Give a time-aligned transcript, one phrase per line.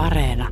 [0.00, 0.48] Areena.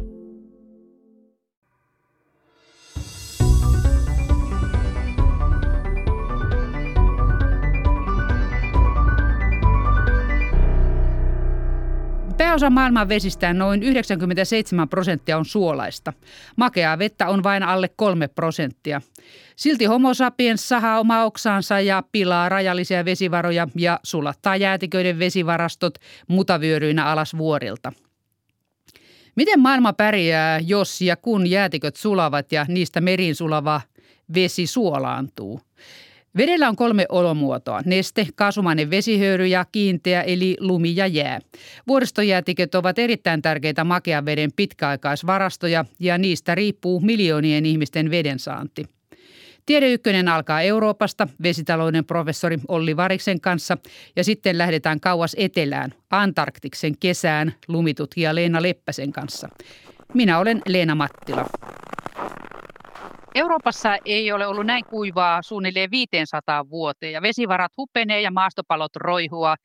[12.36, 16.12] Pääosa maailman vesistä, noin 97 prosenttia, on suolaista.
[16.56, 19.00] Makeaa vettä on vain alle 3 prosenttia.
[19.56, 25.94] Silti homo sapiens sahaa omaa oksaansa ja pilaa rajallisia vesivaroja ja sulattaa jäätiköiden vesivarastot
[26.28, 27.92] mutavyöryinä alas vuorilta.
[29.38, 33.80] Miten maailma pärjää, jos ja kun jäätiköt sulavat ja niistä meriin sulava
[34.34, 35.60] vesi suolaantuu?
[36.36, 37.82] Vedellä on kolme olomuotoa.
[37.84, 41.40] Neste, kaasumainen vesihöyry ja kiinteä eli lumi ja jää.
[41.86, 48.84] Vuoristojäätiköt ovat erittäin tärkeitä makean veden pitkäaikaisvarastoja ja niistä riippuu miljoonien ihmisten vedensaanti.
[49.68, 53.78] Tiede Ykkönen alkaa Euroopasta vesitalouden professori Olli Variksen kanssa
[54.16, 59.48] ja sitten lähdetään kauas etelään, Antarktiksen kesään lumitutkija Leena Leppäsen kanssa.
[60.14, 61.44] Minä olen Leena Mattila.
[63.34, 69.56] Euroopassa ei ole ollut näin kuivaa suunnilleen 500 vuoteen ja vesivarat hupenee ja maastopalot roihua,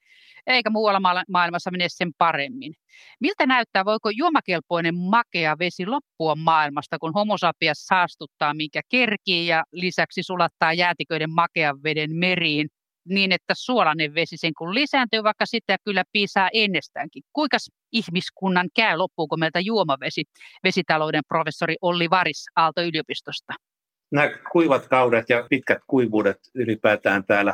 [0.47, 2.73] eikä muualla maailmassa mene sen paremmin.
[3.19, 9.63] Miltä näyttää, voiko juomakelpoinen makea vesi loppua maailmasta, kun homo sapiens saastuttaa, minkä kerkii ja
[9.71, 12.67] lisäksi sulattaa jäätiköiden makean veden meriin
[13.09, 17.23] niin, että suolainen vesi sen kun lisääntyy, vaikka sitä kyllä piisaa ennestäänkin.
[17.33, 17.57] Kuinka
[17.91, 20.23] ihmiskunnan käy, loppuuko meiltä juomavesi?
[20.63, 23.53] Vesitalouden professori Olli Varis Aalto-yliopistosta.
[24.11, 27.53] Nämä kuivat kaudet ja pitkät kuivuudet ylipäätään täällä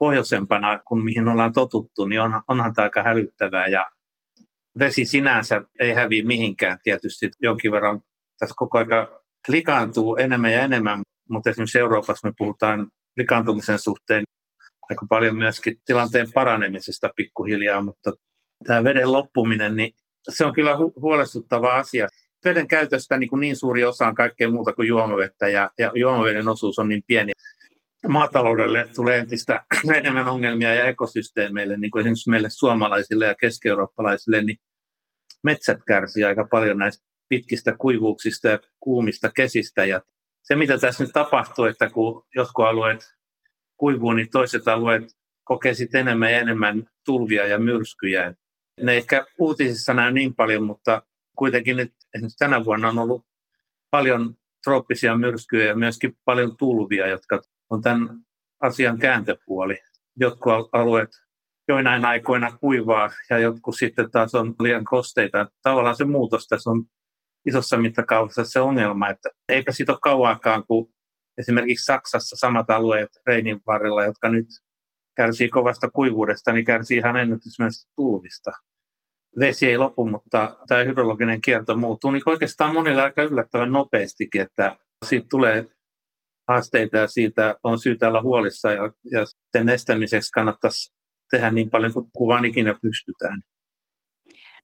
[0.00, 3.66] pohjoisempana, kun mihin ollaan totuttu, niin on, onhan tämä aika hälyttävää.
[3.66, 3.86] Ja
[4.78, 6.78] vesi sinänsä ei häviä mihinkään.
[6.82, 8.00] Tietysti jonkin verran
[8.38, 14.24] tässä koko aika likaantuu enemmän ja enemmän, mutta esimerkiksi Euroopassa me puhutaan likaantumisen suhteen
[14.90, 18.12] aika paljon myöskin tilanteen paranemisesta pikkuhiljaa, mutta
[18.66, 19.92] tämä veden loppuminen, niin
[20.28, 22.08] se on kyllä hu- huolestuttava asia.
[22.44, 26.48] Veden käytöstä niin, kuin niin suuri osa on kaikkea muuta kuin juomavettä ja, ja juomaveden
[26.48, 27.32] osuus on niin pieni.
[28.08, 29.64] Maataloudelle tulee entistä
[29.94, 34.56] enemmän ongelmia ja ekosysteemeille, niin kuin esimerkiksi meille suomalaisille ja keski-eurooppalaisille, niin
[35.42, 39.84] metsät kärsii aika paljon näistä pitkistä kuivuuksista ja kuumista kesistä.
[39.84, 40.02] Ja
[40.42, 43.00] se, mitä tässä nyt tapahtuu, että kun jotkut alueet
[43.76, 45.02] kuivuu, niin toiset alueet
[45.44, 48.34] kokee sitten enemmän ja enemmän tulvia ja myrskyjä.
[48.82, 51.02] Ne ehkä uutisissa näy niin paljon, mutta
[51.36, 53.26] kuitenkin nyt esimerkiksi tänä vuonna on ollut
[53.90, 58.20] paljon trooppisia myrskyjä ja myöskin paljon tulvia, jotka on tämän
[58.60, 59.78] asian kääntöpuoli.
[60.16, 61.10] Jotkut alueet
[61.68, 65.46] joinain aikoina kuivaa ja jotkut sitten taas on liian kosteita.
[65.62, 66.84] Tavallaan se muutos tässä on
[67.46, 70.92] isossa mittakaavassa se ongelma, että eipä siitä ole kauaakaan, kun
[71.38, 74.46] esimerkiksi Saksassa samat alueet Reinin varrella, jotka nyt
[75.16, 78.50] kärsii kovasta kuivuudesta, niin kärsii ihan ennätysmäisesti tulvista.
[79.38, 84.76] Vesi ei lopu, mutta tämä hydrologinen kierto muuttuu niin oikeastaan monille aika yllättävän nopeastikin, että
[85.06, 85.68] siitä tulee
[86.50, 90.92] haasteita ja siitä on syytä olla huolissa ja, ja sen estämiseksi kannattaisi
[91.30, 93.42] tehdä niin paljon kuin vaan ikinä pystytään.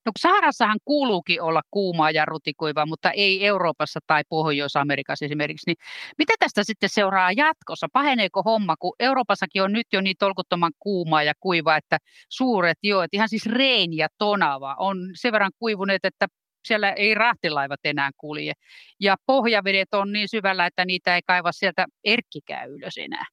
[0.05, 5.69] No Saharassahan kuuluukin olla kuumaa ja rutikuivaa, mutta ei Euroopassa tai Pohjois-Amerikassa esimerkiksi.
[5.69, 5.77] Niin
[6.17, 7.87] mitä tästä sitten seuraa jatkossa?
[7.93, 11.97] Paheneeko homma, kun Euroopassakin on nyt jo niin tolkuttoman kuumaa ja kuivaa, että
[12.29, 16.27] suuret joet, ihan siis Rein ja Tonava, on sen verran kuivuneet, että
[16.65, 18.53] siellä ei rahtilaivat enää kulje.
[18.99, 23.25] Ja pohjavedet on niin syvällä, että niitä ei kaiva sieltä erkkikään ylös enää.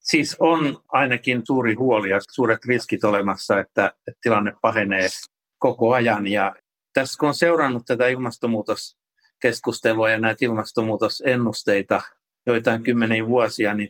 [0.00, 3.92] Siis on ainakin suuri huoli ja suuret riskit olemassa, että,
[4.22, 5.08] tilanne pahenee
[5.58, 6.26] koko ajan.
[6.26, 6.56] Ja
[6.94, 12.02] tässä kun on seurannut tätä ilmastonmuutoskeskustelua ja näitä ilmastonmuutosennusteita
[12.46, 13.88] joitain kymmeniä vuosia, niin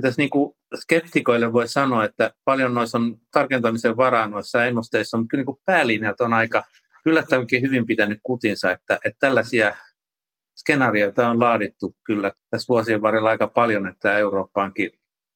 [0.00, 5.30] tässä niin kuin skeptikoille voi sanoa, että paljon noissa on tarkentamisen varaa noissa ennusteissa, mutta
[5.30, 6.64] kyllä niin päälinjat on aika
[7.08, 9.76] yllättävänkin hyvin pitänyt kutinsa, että, että tällaisia
[10.56, 14.90] skenaarioita on laadittu kyllä tässä vuosien varrella aika paljon, että Eurooppaankin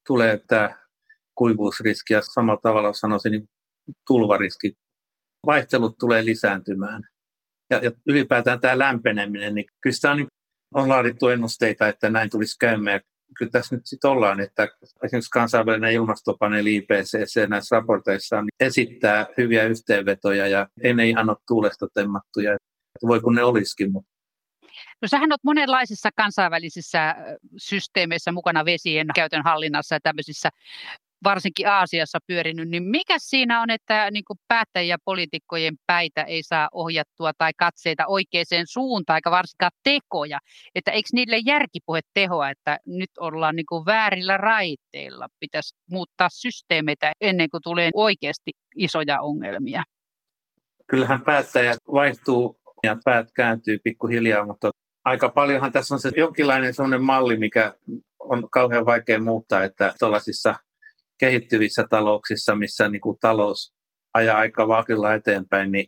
[0.06, 0.76] tulee tämä
[1.34, 3.48] kuivuusriski ja samalla tavalla sanoisin niin
[4.06, 4.72] tulvariski
[5.46, 7.02] vaihtelut tulee lisääntymään.
[7.70, 10.26] Ja, ja ylipäätään tämä lämpeneminen, niin kyllä sitä on, niin,
[10.74, 13.00] on laadittu ennusteita, että näin tulisi käymään.
[13.38, 14.68] Kyllä tässä nyt sitten ollaan, että
[15.04, 21.86] esimerkiksi kansainvälinen ilmastopaneeli IPCC näissä raporteissa esittää hyviä yhteenvetoja ja ei ne ihan ole tuulesta
[21.94, 22.56] temmattuja.
[23.06, 24.12] Voi kun ne olisikin, mutta
[25.02, 27.16] No sähän olet monenlaisissa kansainvälisissä
[27.56, 30.48] systeemeissä mukana vesien käytön hallinnassa ja tämmöisissä
[31.24, 36.42] varsinkin Aasiassa pyörinyt, niin mikä siinä on, että niin kuin päättäjien ja poliitikkojen päitä ei
[36.42, 40.38] saa ohjattua tai katseita oikeaan suuntaan, eikä varsinkaan tekoja,
[40.74, 47.12] että eikö niille järkipuhe tehoa, että nyt ollaan niin kuin väärillä raiteilla, pitäisi muuttaa systeemeitä
[47.20, 49.82] ennen kuin tulee oikeasti isoja ongelmia?
[50.86, 54.70] Kyllähän päättäjät vaihtuu ja päät kääntyy pikkuhiljaa, mutta
[55.04, 57.74] aika paljonhan tässä on se jonkinlainen sellainen malli, mikä
[58.18, 60.54] on kauhean vaikea muuttaa, että tuollaisissa
[61.22, 63.72] kehittyvissä talouksissa, missä niin kuin talous
[64.14, 65.86] ajaa aika vauhdilla eteenpäin, niin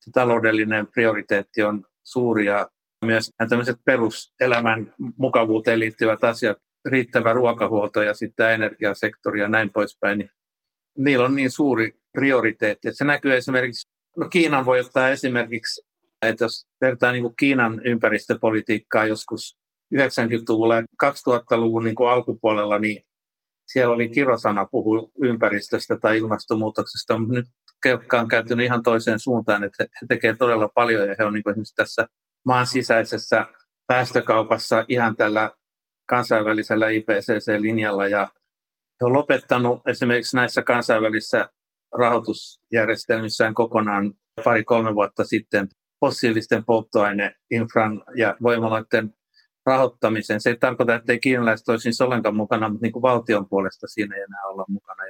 [0.00, 2.70] se taloudellinen prioriteetti on suuri ja
[3.04, 10.30] myös tämmöiset peruselämän mukavuuteen liittyvät asiat, riittävä ruokahuolto ja sitten energiasektori ja näin poispäin, niin
[10.98, 12.88] niillä on niin suuri prioriteetti.
[12.88, 15.82] Että se näkyy esimerkiksi, no Kiinan voi ottaa esimerkiksi,
[16.22, 19.56] että jos vertaa niin kuin Kiinan ympäristöpolitiikkaa joskus
[19.94, 23.07] 90-luvulla ja 2000-luvun niin kuin alkupuolella, niin
[23.72, 27.46] siellä oli kirosana puhu ympäristöstä tai ilmastonmuutoksesta, mutta nyt
[27.82, 31.50] kelkka on kääntynyt ihan toiseen suuntaan, että he tekevät todella paljon ja he on niin
[31.50, 32.06] esimerkiksi tässä
[32.46, 33.46] maan sisäisessä
[33.86, 35.50] päästökaupassa ihan tällä
[36.08, 38.28] kansainvälisellä IPCC-linjalla ja
[39.00, 41.48] he on lopettanut esimerkiksi näissä kansainvälisissä
[41.98, 45.68] rahoitusjärjestelmissään kokonaan pari-kolme vuotta sitten
[46.00, 49.14] fossiilisten polttoaineinfran ja voimaloiden
[49.68, 50.40] rahoittamisen.
[50.40, 54.16] Se ei tarkoita, että ei kiinalaiset olisi ollenkaan mukana, mutta niin kuin valtion puolesta siinä
[54.16, 55.02] ei enää olla mukana.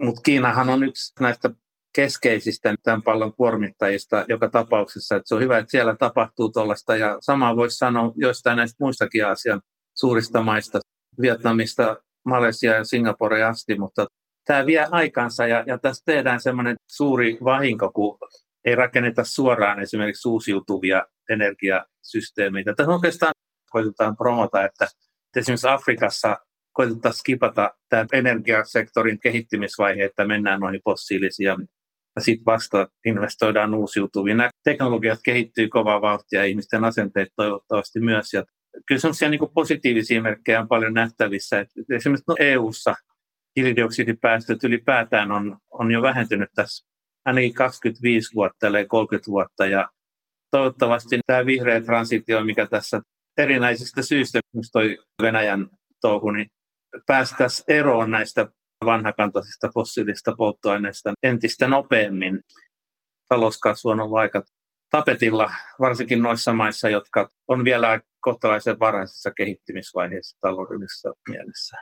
[0.00, 1.50] Mutta Kiinahan on yksi näistä
[1.94, 5.16] keskeisistä tämän pallon kuormittajista joka tapauksessa.
[5.16, 9.26] Että se on hyvä, että siellä tapahtuu tuollaista ja samaa voisi sanoa joistain näistä muistakin
[9.26, 9.60] asian
[9.94, 10.80] suurista maista,
[11.20, 14.06] Vietnamista, Malesia ja Singapore asti, mutta
[14.46, 18.18] tämä vie aikansa ja, ja tässä tehdään semmoinen suuri vahinko, kun
[18.64, 22.74] ei rakenneta suoraan esimerkiksi uusiutuvia energiasysteemeitä.
[22.74, 23.32] Tässä oikeastaan
[23.72, 24.88] koitetaan promota, että
[25.36, 26.36] esimerkiksi Afrikassa
[26.72, 31.56] koitetaan skipata tämä energiasektorin kehittymisvaihe, että mennään noihin fossiilisiin ja
[32.18, 34.36] sitten vasta investoidaan uusiutuviin.
[34.36, 38.32] Nämä teknologiat kehittyy kovaa vauhtia ja ihmisten asenteet toivottavasti myös.
[38.32, 38.44] Ja
[38.86, 41.60] kyllä sellaisia niin positiivisia merkkejä on paljon nähtävissä.
[41.60, 42.94] Että esimerkiksi no EU-ssa
[43.56, 46.88] hiilidioksidipäästöt ylipäätään on, on jo vähentynyt tässä
[47.24, 49.66] ainakin 25 vuotta, eli 30 vuotta.
[49.66, 49.88] Ja
[50.50, 53.00] toivottavasti tämä vihreä transitio, mikä tässä
[53.38, 55.68] erinäisistä syistä, myös toi Venäjän
[56.00, 56.46] touhu, niin
[57.06, 58.48] päästäisiin eroon näistä
[58.84, 62.40] vanhakantaisista fossiilista polttoaineista entistä nopeammin.
[63.28, 64.42] Talouskasvu on ollut aika
[64.90, 71.76] tapetilla, varsinkin noissa maissa, jotka on vielä kohtalaisen varhaisessa kehittymisvaiheessa taloudellisessa mielessä.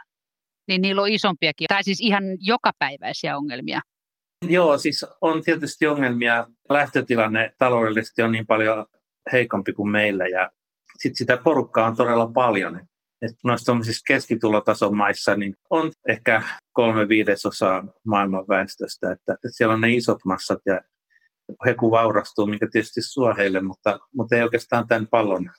[0.68, 3.80] Niin niillä on isompiakin, tai siis ihan jokapäiväisiä ongelmia.
[4.48, 6.46] Joo, siis on tietysti ongelmia.
[6.68, 8.86] Lähtötilanne taloudellisesti on niin paljon
[9.32, 10.50] heikompi kuin meillä ja
[11.02, 12.80] sitten sitä porukkaa on todella paljon.
[13.22, 13.72] Et noissa
[14.06, 16.42] keskitulotason maissa niin on ehkä
[16.72, 20.80] kolme viidesosaa maailman väestöstä, että, siellä on ne isot massat ja
[21.66, 25.50] he kun vaurastuu, mikä tietysti suo heille, mutta, mutta ei oikeastaan tämän pallon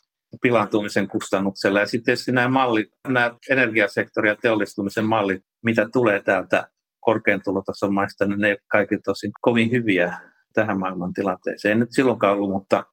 [0.42, 1.80] pilantumisen kustannuksella.
[1.80, 6.68] Ja sitten tietysti nämä mallit, nämä energiasektori ja teollistumisen mallit, mitä tulee täältä
[7.00, 10.18] korkean tulotason maista, niin ne kaikki tosin kovin hyviä
[10.54, 11.72] tähän maailman tilanteeseen.
[11.72, 12.84] Ei nyt silloinkaan ollut, mutta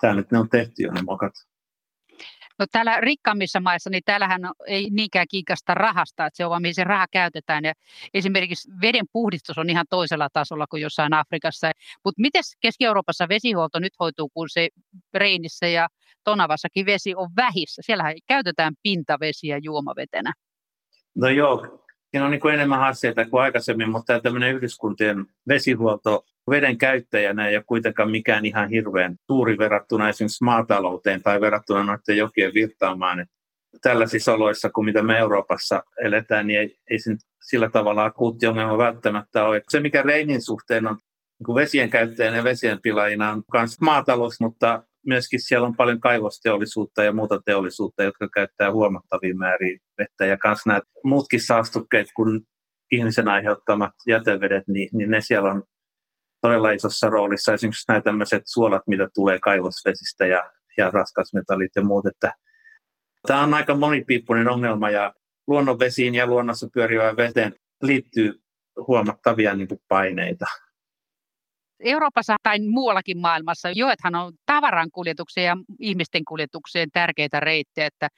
[0.00, 1.32] tämä nyt ne on tehty jo ne mokat.
[2.60, 6.74] No täällä rikkaammissa maissa, niin täällähän ei niinkään kiikasta rahasta, että se on vaan mihin
[6.74, 7.64] se raha käytetään.
[7.64, 7.72] Ja
[8.14, 11.70] esimerkiksi veden puhdistus on ihan toisella tasolla kuin jossain Afrikassa.
[12.04, 14.68] Mutta miten Keski-Euroopassa vesihuolto nyt hoituu, kun se
[15.14, 15.88] Reinissä ja
[16.24, 17.82] Tonavassakin vesi on vähissä?
[17.84, 20.32] Siellähän käytetään pintavesiä juomavetenä.
[21.14, 26.78] No joo, siinä on niin kuin enemmän haasteita kuin aikaisemmin, mutta tämmöinen yhdyskuntien vesihuolto veden
[26.78, 32.54] käyttäjänä ei ole kuitenkaan mikään ihan hirveän suuri verrattuna esimerkiksi maatalouteen tai verrattuna noiden jokien
[32.54, 33.26] virtaamaan.
[33.82, 38.78] Tällaisissa oloissa kuin mitä me Euroopassa eletään, niin ei, ei sen sillä tavalla akuutti ongelma
[38.78, 39.62] välttämättä ole.
[39.68, 40.98] Se, mikä Reinin suhteen on
[41.46, 47.04] niin vesien käyttäjänä ja vesien pilaajina on myös maatalous, mutta myöskin siellä on paljon kaivosteollisuutta
[47.04, 50.26] ja muuta teollisuutta, jotka käyttää huomattavia määriä vettä.
[50.26, 52.40] Ja myös nämä muutkin saastukkeet kuin
[52.92, 55.62] ihmisen aiheuttamat jätevedet, niin, niin ne siellä on
[56.40, 57.54] todella isossa roolissa.
[57.54, 62.06] Esimerkiksi nämä tämmöiset suolat, mitä tulee kaivosvesistä ja, ja raskasmetallit ja muut.
[62.06, 62.34] Että
[63.26, 65.14] tämä on aika monipiippunen ongelma ja
[65.46, 68.40] luonnonvesiin ja luonnossa pyörivään veteen liittyy
[68.86, 70.46] huomattavia niin paineita.
[71.80, 78.08] Euroopassa tai muuallakin maailmassa joethan on tavaran kuljetukseen ja ihmisten kuljetukseen tärkeitä reittejä, että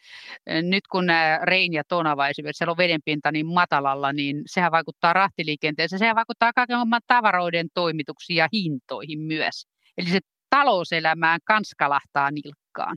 [0.62, 1.04] nyt kun
[1.42, 6.52] Rein ja Tonava esimerkiksi, siellä on vedenpinta niin matalalla, niin sehän vaikuttaa rahtiliikenteeseen, sehän vaikuttaa
[6.52, 6.76] kaiken
[7.07, 9.66] tavaroiden toimituksiin ja hintoihin myös.
[9.99, 10.19] Eli se
[10.50, 12.97] talouselämään kanskalahtaa nilkkaan.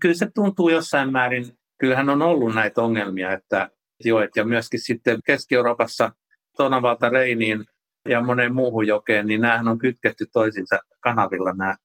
[0.00, 1.44] Kyllä se tuntuu jossain määrin,
[1.78, 3.70] kyllähän on ollut näitä ongelmia, että
[4.04, 6.12] joet ja myöskin sitten Keski-Euroopassa
[6.56, 7.64] Tonavalta Reiniin
[8.08, 11.76] ja moneen muuhun jokeen, niin näähän on kytketty toisinsa kanavilla nämä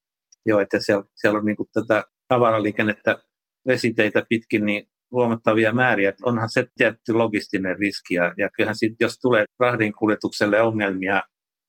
[0.46, 3.18] joet, ja siellä, siellä on niin tätä tavaraliikennettä
[3.68, 6.10] vesiteitä pitkin niin huomattavia määriä.
[6.10, 11.22] Että onhan se tietty logistinen riski, ja, ja kyllähän sitten, jos tulee rahdin kuljetukselle ongelmia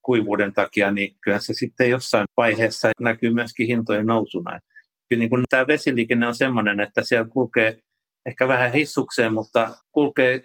[0.02, 4.60] kuivuuden takia, niin kyllä se sitten jossain vaiheessa näkyy myöskin hintojen nousuna.
[5.08, 7.78] Kyllä niin kuin tämä vesiliikenne on sellainen, että siellä kulkee
[8.26, 10.42] ehkä vähän hissukseen, mutta kulkee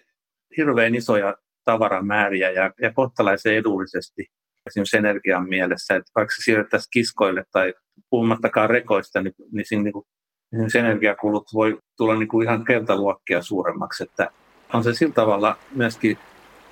[0.57, 1.35] hirveän isoja
[1.67, 4.25] tavaramääriä ja, ja kohtalaisen edullisesti
[4.67, 5.95] esimerkiksi energian mielessä.
[5.95, 7.73] Että vaikka se siirrettäisiin kiskoille tai
[8.09, 10.05] puhumattakaan rekoista, niin, niin siinä niin kuin,
[10.53, 14.03] esimerkiksi energiakulut voi tulla niin kuin ihan kertaluokkia suuremmaksi.
[14.03, 14.29] Että
[14.73, 16.17] on se sillä tavalla myöskin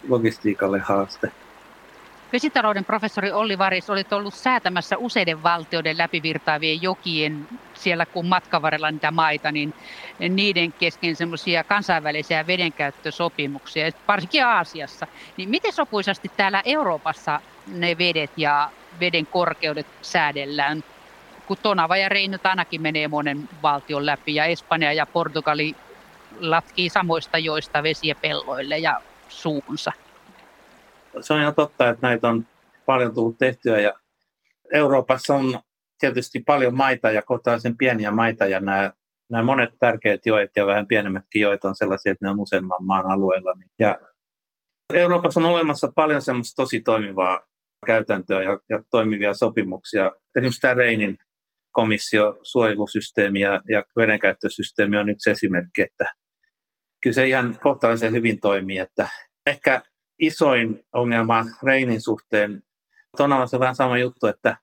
[0.08, 1.32] logistiikalle haaste.
[2.36, 9.12] Vesitalouden professori Olli Varis, olit ollut säätämässä useiden valtioiden läpivirtaavien jokien siellä kun matkavarella niitä
[9.12, 9.74] maita, niin
[10.30, 15.06] niiden kesken semmoisia kansainvälisiä vedenkäyttösopimuksia, varsinkin Aasiassa.
[15.38, 20.82] Niin miten sopuisasti täällä Euroopassa ne vedet ja veden korkeudet säädellään?
[21.46, 25.74] Kun Tonava ja Reino ainakin menee monen valtion läpi ja Espanja ja Portugali
[26.39, 29.92] latkii samoista joista vesiä pelloille ja suuhunsa
[31.22, 32.48] se on ihan totta, että näitä on
[32.86, 33.94] paljon tullut tehtyä ja
[34.74, 35.60] Euroopassa on
[36.00, 38.92] tietysti paljon maita ja kohtalaisen pieniä maita ja nämä,
[39.30, 43.12] nämä monet tärkeät joet ja vähän pienemmätkin joet on sellaisia, että ne on useamman maan
[43.12, 43.54] alueella.
[43.80, 44.00] Ja
[44.94, 47.42] Euroopassa on olemassa paljon semmoista tosi toimivaa
[47.86, 50.12] käytäntöä ja, ja toimivia sopimuksia.
[50.36, 51.18] Esimerkiksi tämä Reinin
[51.72, 56.14] komissio, suojelusysteemi ja, ja vedenkäyttösysteemi on yksi esimerkki, että
[57.04, 58.78] kyllä se ihan kohtalaisen hyvin toimii.
[58.78, 59.10] Että
[59.46, 59.82] ehkä
[60.20, 62.64] isoin ongelma Reinin suhteen.
[63.20, 63.30] On
[63.60, 64.58] vähän sama juttu, että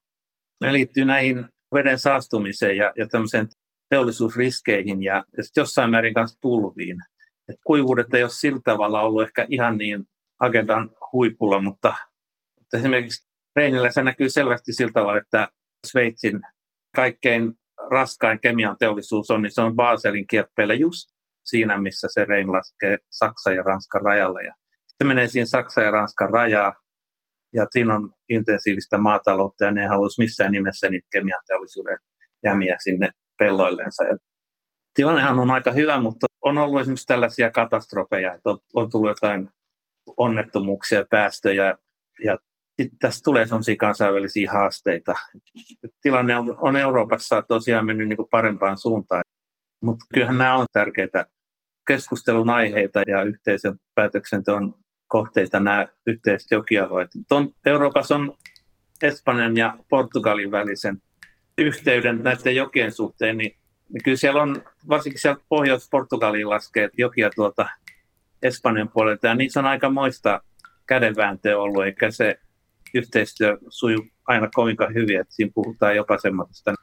[0.61, 3.49] ne liittyy näihin veden saastumiseen ja, ja tämmöiseen
[3.89, 6.97] teollisuusriskeihin ja, ja jossain määrin kanssa tulviin.
[7.49, 10.05] Et kuivuudet ei ole sillä tavalla ollut ehkä ihan niin
[10.41, 11.95] agendan huipulla, mutta,
[12.59, 15.49] mutta esimerkiksi Reinillä se näkyy selvästi sillä tavalla, että
[15.87, 16.41] Sveitsin
[16.97, 17.55] kaikkein
[17.91, 21.09] raskain kemian teollisuus on, niin se on Baselin kieppeillä just
[21.45, 24.43] siinä, missä se Rein laskee Saksan ja Ranskan rajalle.
[24.43, 24.55] Ja
[24.99, 26.75] se menee siinä Saksan ja Ranskan rajaa,
[27.53, 31.99] ja siinä on intensiivistä maataloutta, ja ne haluaisi missään nimessä niitä kemianteollisuuden
[32.45, 34.05] jämiä sinne pelloilleensa.
[34.05, 34.17] Ja
[34.95, 39.51] tilannehan on aika hyvä, mutta on ollut esimerkiksi tällaisia katastrofeja, että on, on tullut jotain
[40.17, 41.79] onnettomuuksia, päästöjä,
[42.25, 42.39] ja
[43.01, 45.15] tässä tulee sellaisia kansainvälisiä haasteita.
[46.03, 49.23] Tilanne on, on Euroopassa tosiaan mennyt niin kuin parempaan suuntaan,
[49.83, 51.27] mutta kyllähän nämä on tärkeitä
[51.87, 54.75] keskustelun aiheita ja yhteisen päätöksenteon
[55.13, 57.11] kohteita nämä yhteiset jokialueet.
[57.67, 58.35] Euroopassa on
[59.03, 61.03] Espanjan ja Portugalin välisen
[61.59, 63.57] yhteyden näiden jokien suhteen, niin,
[63.89, 67.69] niin kyllä siellä on, varsinkin siellä Pohjois-Portugaliin laskee jokia tuolta
[68.43, 70.43] Espanjan puolelta, ja niissä on aika moista
[70.87, 72.39] kädenvääntöä ollut, eikä se
[72.95, 76.75] yhteistyö suju aina kovinkaan hyvin, että siinä puhutaan jopa semmoista,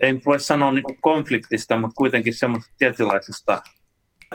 [0.00, 3.62] en voi sanoa niin konfliktista, mutta kuitenkin semmoista tietynlaisesta,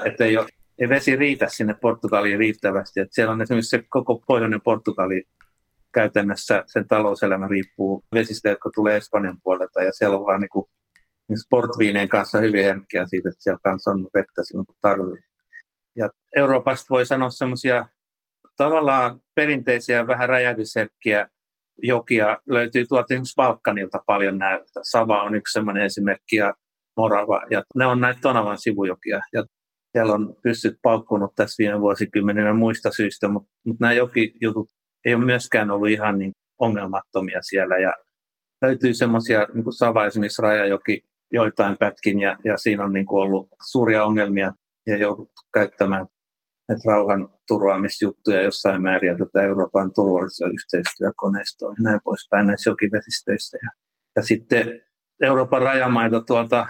[0.06, 0.48] että ei ole
[0.80, 3.00] ei vesi riitä sinne Portugaliin riittävästi.
[3.00, 5.24] että siellä on esimerkiksi se koko pohjoinen Portugali
[5.94, 10.66] käytännössä, sen talouselämä riippuu vesistä, jotka tulee Espanjan puolelta, ja siellä on vaan niin kuin,
[11.30, 15.24] niin sportviineen kanssa hyvin herkkiä siitä, että siellä kanssa on vettä silloin, kun tarvii.
[15.96, 17.86] Ja Euroopasta voi sanoa semmoisia
[18.58, 21.30] tavallaan perinteisiä, vähän räjähdysherkkiä
[21.84, 24.66] jokia löytyy tuolta esimerkiksi Balkanilta paljon näitä.
[24.84, 26.54] Sava on yksi semmoinen esimerkki ja
[26.98, 29.22] Morava, ja ne on näitä Tonavan sivujokia.
[29.34, 29.44] Ja
[29.96, 34.70] siellä on pyssyt paukkunut tässä viime vuosikymmeninä muista syistä, mutta, mutta nämä jokijutut
[35.06, 37.78] ei ole myöskään ollut ihan niin ongelmattomia siellä.
[37.78, 37.94] Ja
[38.62, 43.24] löytyy semmoisia, niin kuin Sava esimerkiksi Rajajoki joitain pätkin, ja, ja siinä on niin kuin
[43.24, 44.54] ollut suuria ongelmia
[44.88, 46.06] ja jouduttu käyttämään
[46.70, 52.70] näitä rauhan turvaamisjuttuja jossain määrin ja tätä Euroopan turvallisuus- ja yhteistyökoneistoa ja näin poispäin näissä
[52.70, 53.58] jokivesistöissä.
[53.64, 53.70] Ja,
[54.16, 54.82] ja sitten
[55.22, 56.68] Euroopan rajamaita tuolta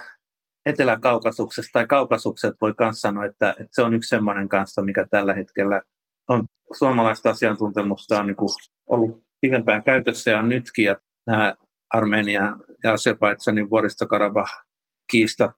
[0.65, 5.33] Etelä-Kaukasuksesta tai Kaukasukset voi myös sanoa, että, että se on yksi sellainen kanssa, mikä tällä
[5.33, 5.81] hetkellä
[6.29, 8.49] on suomalaista asiantuntemusta on niin kuin
[8.87, 10.95] ollut pidempään käytössä ja nytkin, ja
[11.27, 11.55] nämä
[11.89, 15.53] Armenia ja Azerbaidsanin vuoristokarabah-kiistat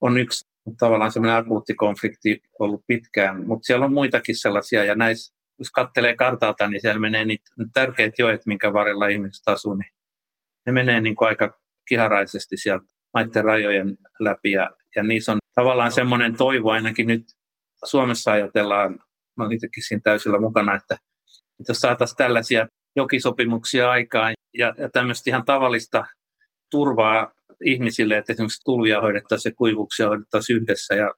[0.00, 5.34] on yksi tavallaan semmoinen akuutti konflikti ollut pitkään, mutta siellä on muitakin sellaisia, ja näissä,
[5.58, 9.92] jos katselee kartalta, niin siellä menee niitä tärkeät joet, minkä varrella ihmiset asuu, niin
[10.66, 14.50] ne menee niin kuin aika kiharaisesti sieltä maiden rajojen läpi.
[14.50, 17.24] Ja, ja niissä on tavallaan semmoinen toivo, ainakin nyt
[17.84, 18.92] Suomessa ajatellaan,
[19.36, 20.94] mä olen itsekin siinä täysillä mukana, että,
[21.60, 22.66] että jos saataisiin tällaisia
[22.96, 26.04] jokisopimuksia aikaan ja, ja tämmöistä ihan tavallista
[26.70, 27.32] turvaa
[27.64, 31.14] ihmisille, että esimerkiksi tulvia hoidettaisiin ja kuivuksia hoidettaisiin yhdessä ja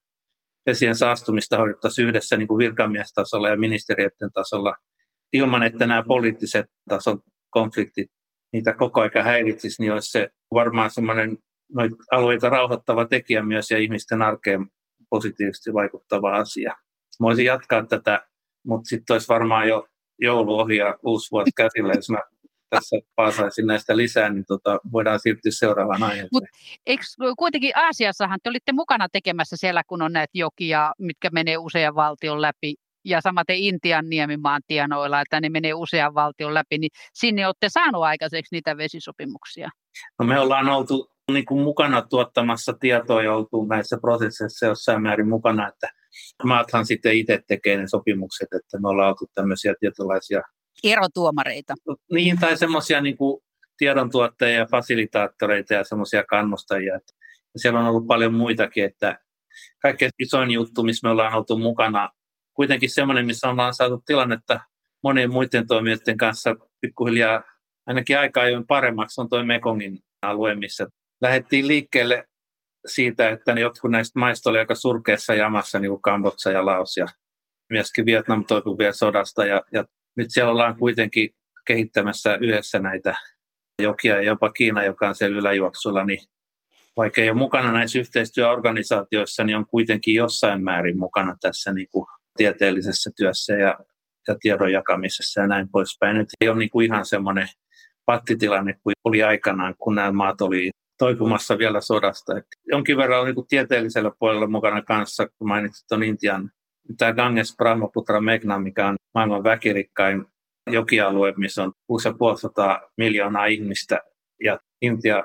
[0.66, 4.74] vesien saastumista hoidettaisiin yhdessä niin kuin virkamiestasolla ja ministeriöiden tasolla
[5.32, 8.10] ilman, että nämä poliittiset tason konfliktit
[8.52, 11.38] niitä koko ajan häiritsisi, niin olisi se varmaan semmoinen
[11.75, 14.66] noita alueita rauhoittava tekijä myös ja ihmisten arkeen
[15.11, 16.75] positiivisesti vaikuttava asia.
[17.20, 18.26] Mä voisin jatkaa tätä,
[18.66, 19.87] mutta sitten olisi varmaan jo
[20.20, 22.18] joulu ohi ja uusi vuosi käsillä, jos mä
[22.70, 26.28] tässä paasaisin näistä lisää, niin tota, voidaan siirtyä seuraavaan aiheeseen.
[26.32, 26.44] Mut
[26.87, 27.04] eikö
[27.38, 32.42] kuitenkin Aasiassahan te olitte mukana tekemässä siellä, kun on näitä jokia, mitkä menee usean valtion
[32.42, 37.68] läpi, ja samaten Intian niemimaan tienoilla, että ne menee usean valtion läpi, niin sinne olette
[37.68, 39.70] saanut aikaiseksi niitä vesisopimuksia?
[40.18, 45.28] No me ollaan oltu niin kuin mukana tuottamassa tietoa ja oltu näissä prosesseissa jossain määrin
[45.28, 45.88] mukana, että
[46.45, 50.42] maathan sitten itse tekee ne sopimukset, että me ollaan oltu tämmöisiä tietynlaisia
[50.85, 51.75] erotuomareita.
[52.12, 53.16] Niin, tai semmoisia niin
[53.78, 56.95] tiedontuottajia ja fasilitaattoreita ja semmoisia kannustajia.
[56.95, 59.18] Ja siellä on ollut paljon muitakin, että
[59.83, 62.11] kaikkein isoin juttu, missä me ollaan oltu mukana,
[62.54, 64.61] kuitenkin semmoinen, missä ollaan saatu tilannetta
[65.02, 67.42] monien muiden toimijoiden kanssa pikkuhiljaa
[67.87, 70.87] ainakin aika ajoin paremmaksi, on tuo Mekongin alue, missä
[71.20, 72.25] lähdettiin liikkeelle
[72.87, 76.96] siitä, että ne jotkut näistä maista oli aika surkeassa jamassa, niin kuin Kambodsa ja Laos
[76.96, 77.06] ja
[77.70, 79.44] myöskin Vietnam toipui vielä sodasta.
[79.44, 79.85] Ja, ja
[80.16, 81.30] nyt siellä ollaan kuitenkin
[81.66, 83.14] kehittämässä yhdessä näitä
[83.82, 86.18] jokia ja jopa Kiina, joka on siellä yläjuoksulla, niin
[86.96, 92.06] vaikka ei ole mukana näissä yhteistyöorganisaatioissa, niin on kuitenkin jossain määrin mukana tässä niin kuin
[92.37, 93.78] tieteellisessä työssä ja,
[94.28, 96.16] ja tiedon jakamisessa ja näin poispäin.
[96.16, 97.49] Nyt ei ole niin kuin ihan semmoinen
[98.04, 102.38] pattitilanne kuin oli aikanaan, kun nämä maat oli toipumassa vielä sodasta.
[102.38, 106.50] Et jonkin verran on niin tieteellisellä puolella mukana kanssa, kun mainitsit tuon Intian,
[106.98, 110.24] tämä Ganges Brahmaputra Megna, mikä on maailman väkirikkain
[110.70, 114.00] jokialue, missä on 6500 miljoonaa ihmistä,
[114.44, 115.24] ja Intia,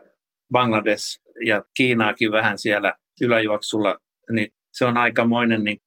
[0.51, 3.97] Bangladesh ja Kiinaakin vähän siellä yläjuoksulla,
[4.31, 5.77] niin se on aikamoinen niin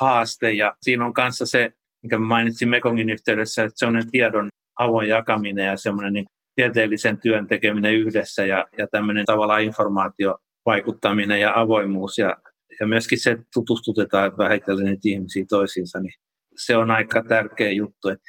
[0.00, 5.08] haaste, ja siinä on kanssa se, mikä mainitsin Mekongin yhteydessä, että se on tiedon avoin
[5.08, 6.26] jakaminen ja semmoinen niin
[6.56, 12.36] tieteellisen työn tekeminen yhdessä ja, ja tämmöinen tavallaan informaatiovaikuttaminen ja avoimuus ja,
[12.80, 16.14] ja myöskin se, että tutustutetaan vähitellen niitä ihmisiä toisiinsa, niin
[16.56, 18.08] se on aika tärkeä juttu.
[18.08, 18.20] Et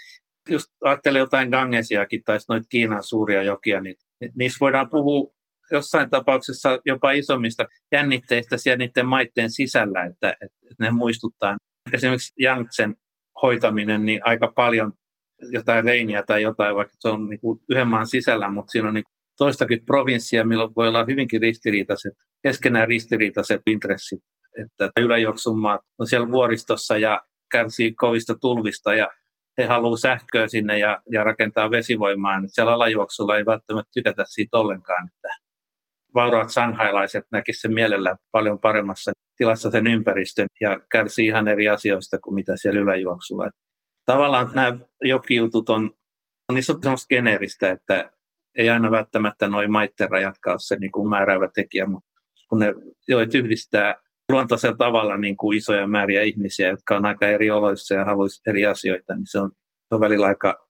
[0.50, 3.96] just ajattelee jotain Gangesiakin tai noita Kiinan suuria jokia, niin
[4.36, 5.34] niissä voidaan puhua
[5.72, 11.58] jossain tapauksessa jopa isommista jännitteistä siellä niiden maiden sisällä, että, että ne muistuttaa.
[11.94, 12.96] Esimerkiksi Yangtsen
[13.42, 14.94] hoitaminen, niin aika paljon
[15.52, 18.94] jotain reiniä tai jotain, vaikka se on niin kuin yhden maan sisällä, mutta siinä on
[18.94, 19.04] niin
[19.38, 24.20] toistakin provinssia, milloin voi olla hyvinkin ristiriitaiset, keskenään ristiriitaiset intressit.
[24.64, 27.22] Että yläjuoksun maat on siellä vuoristossa ja
[27.52, 29.08] kärsii kovista tulvista ja
[29.58, 32.40] he haluavat sähköä sinne ja, ja rakentaa vesivoimaa.
[32.40, 35.08] Nyt siellä alajuoksulla ei välttämättä tykätä siitä ollenkaan.
[35.08, 35.30] Että
[36.16, 42.20] vauraat sanghailaiset näkisivät sen mielellä paljon paremmassa tilassa sen ympäristön ja kärsii ihan eri asioista
[42.20, 43.50] kuin mitä siellä yläjuoksulla
[44.08, 45.92] tavallaan nämä jokijutut on,
[46.54, 48.12] niissä on semmoista geneeristä, että
[48.58, 52.10] ei aina välttämättä noin maitten rajatkaan ole se niin kuin määräävä tekijä, mutta
[52.50, 52.74] kun ne
[53.08, 53.96] joit yhdistää
[54.32, 58.66] luontaisella tavalla niin kuin isoja määriä ihmisiä, jotka on aika eri oloissa ja haluaisivat eri
[58.66, 59.52] asioita, niin se on,
[59.90, 60.68] se on välillä aika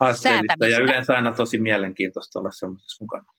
[0.00, 0.66] haasteellista.
[0.66, 3.37] Ja yleensä aina tosi mielenkiintoista olla semmoisessa mukana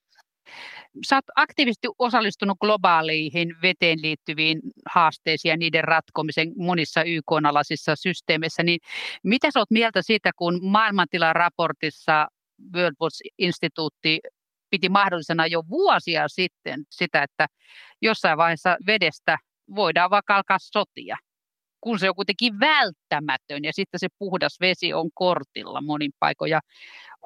[1.07, 8.79] sä oot aktiivisesti osallistunut globaaliin veteen liittyviin haasteisiin ja niiden ratkomisen monissa YK-alaisissa systeemeissä, niin
[9.23, 12.27] mitä sä oot mieltä siitä, kun maailmantilan raportissa
[12.75, 14.19] World Watch Instituutti
[14.69, 17.47] piti mahdollisena jo vuosia sitten sitä, että
[18.01, 19.37] jossain vaiheessa vedestä
[19.75, 21.17] voidaan vaikka alkaa sotia,
[21.81, 26.51] kun se on kuitenkin välttämätön ja sitten se puhdas vesi on kortilla monin paikoin.
[26.51, 26.59] Ja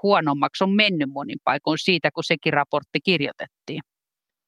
[0.04, 3.82] huonommaksi on mennyt monin paikoin siitä, kun sekin raportti kirjoitettiin.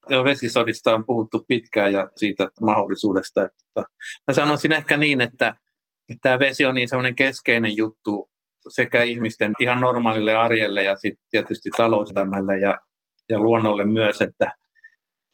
[0.09, 3.45] Joo, vesisodista on puhuttu pitkään ja siitä mahdollisuudesta.
[3.45, 3.83] Että
[4.27, 5.55] mä sanoisin ehkä niin, että,
[6.09, 8.29] että tämä vesi on niin semmoinen keskeinen juttu
[8.69, 12.79] sekä ihmisten ihan normaalille arjelle ja sitten tietysti talouselämälle ja,
[13.29, 14.45] ja luonnolle myös, että,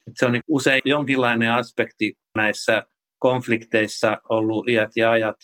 [0.07, 2.83] että se on niin usein jonkinlainen aspekti näissä
[3.21, 5.35] konflikteissa ollut iät ja ajat,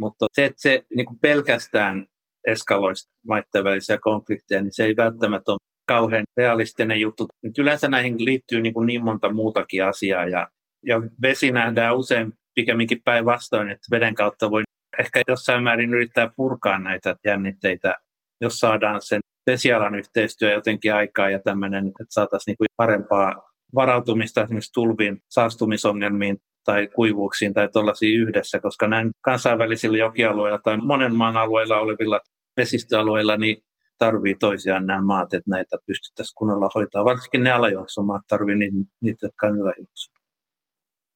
[0.00, 2.06] mutta se, että se niin kuin pelkästään
[2.46, 7.26] eskaloisi maiden välisiä konflikteja, niin se ei välttämättä ole kauhean realistinen juttu.
[7.42, 10.48] Nyt yleensä näihin liittyy niin, kuin niin monta muutakin asiaa ja,
[10.86, 14.62] ja vesi nähdään usein pikemminkin päinvastoin, että veden kautta voi
[14.98, 17.94] ehkä jossain määrin yrittää purkaa näitä jännitteitä,
[18.40, 24.42] jos saadaan sen vesialan yhteistyö jotenkin aikaa ja tämmöinen, että saataisiin niin kuin parempaa varautumista
[24.42, 31.36] esimerkiksi tulviin, saastumisongelmiin tai kuivuuksiin tai tuollaisiin yhdessä, koska näin kansainvälisillä jokialueilla tai monen maan
[31.36, 32.20] alueilla olevilla
[32.56, 33.56] vesistöalueilla, niin
[33.98, 37.04] tarvii toisiaan nämä maat, että näitä pystyttäisiin kunnolla hoitaa.
[37.04, 40.13] Varsinkin ne alajuoksumaat tarvii niitä, niitä jotka.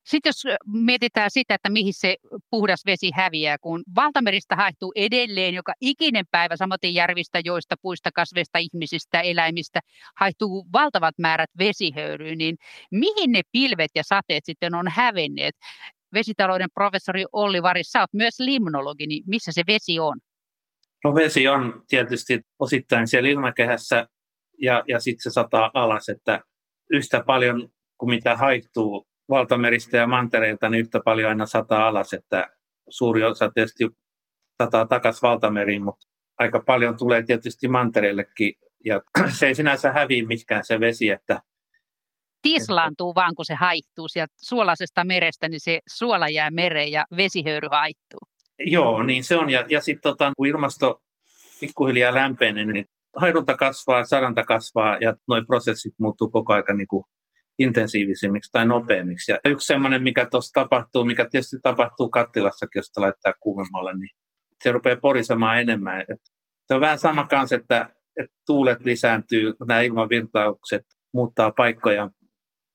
[0.09, 2.17] Sitten jos mietitään sitä, että mihin se
[2.51, 8.59] puhdas vesi häviää, kun valtameristä haehtuu edelleen joka ikinen päivä, samoin järvistä, joista, puista, kasveista,
[8.59, 9.81] ihmisistä, eläimistä,
[10.17, 12.57] haehtuu valtavat määrät vesihöyryyn, niin
[12.91, 15.55] mihin ne pilvet ja sateet sitten on hävenneet?
[16.15, 20.19] Vesitalouden professori Olli Varis, sä oot myös limnologi, niin missä se vesi on?
[21.05, 24.09] No vesi on tietysti osittain siellä ilmakehässä
[24.59, 26.41] ja, ja sitten se sataa alas, että
[26.91, 27.69] yhtä paljon
[27.99, 32.51] kuin mitä haittuu valtameristä ja mantereilta, niin yhtä paljon aina sataa alas, että
[32.89, 33.85] suuri osa tietysti
[34.63, 36.07] sataa takaisin valtameriin, mutta
[36.39, 39.03] aika paljon tulee tietysti mantereillekin ja
[39.39, 41.43] se ei sinänsä häviä mikään se vesi, että
[42.43, 47.69] tislaantuu vaan, kun se haihtuu sieltä suolaisesta merestä, niin se suola jää mereen ja vesihöyry
[47.71, 48.21] haihtuu.
[48.59, 49.51] Joo, niin se on.
[49.51, 51.03] Ja, ja sitten tota, kun ilmasto
[51.61, 52.85] pikkuhiljaa lämpenee, niin
[53.17, 57.05] haidunta kasvaa, sadanta kasvaa ja nuo prosessit muuttuu koko ajan niin kuin
[57.59, 59.33] intensiivisemmiksi tai nopeammiksi.
[59.33, 64.11] Ja yksi sellainen, mikä tuossa tapahtuu, mikä tietysti tapahtuu kattilassakin, jos laittaa kuumemmalle, niin
[64.63, 66.01] se rupeaa porisemaan enemmän.
[66.01, 66.21] Et
[66.67, 72.11] se on vähän sama kanssa, että, että tuulet lisääntyy, nämä ilmavirtaukset muuttaa paikkoja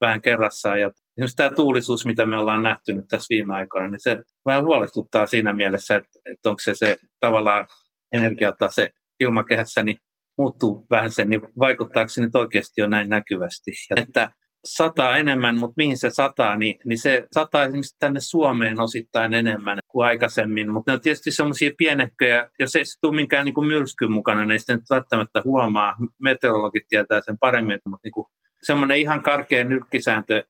[0.02, 0.82] vähän kerrassaan.
[0.82, 0.92] Ja
[1.22, 5.26] just tämä tuulisuus, mitä me ollaan nähty nyt tässä viime aikoina, niin se vähän huolestuttaa
[5.26, 7.68] siinä mielessä, että, että onko se, se tavallaan
[8.12, 9.98] energiatase ilmakehässä, niin
[10.38, 13.72] muuttuu vähän sen, niin vaikuttaako se nyt oikeasti jo näin näkyvästi.
[13.90, 14.32] Ja että
[14.66, 19.80] sataa enemmän, mutta mihin se sataa, niin, niin se sataa esimerkiksi tänne Suomeen osittain enemmän
[19.88, 20.72] kuin aikaisemmin.
[20.72, 24.60] Mutta ne on tietysti semmoisia pienehköjä, jos ei se tule minkään niin myrskyn mukana, niin
[24.68, 25.96] nyt välttämättä huomaa.
[26.22, 28.26] Meteorologit tietää sen paremmin, mutta niin
[28.64, 30.44] semmoinen ihan karkea nyrkkisääntö,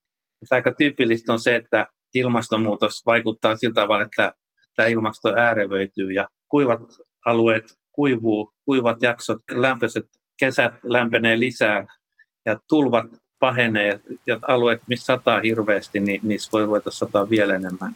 [0.51, 4.33] aika tyypillistä on se, että ilmastonmuutos vaikuttaa sillä tavalla, että
[4.75, 6.81] tämä ilmasto äärevöityy ja kuivat
[7.25, 10.05] alueet kuivuu, kuivat jaksot, lämpöiset
[10.39, 11.85] kesät lämpenee lisää
[12.45, 13.05] ja tulvat
[13.43, 17.95] pahenee ja alueet, missä sataa hirveästi, niin niissä voi ruveta sataa vielä enemmän.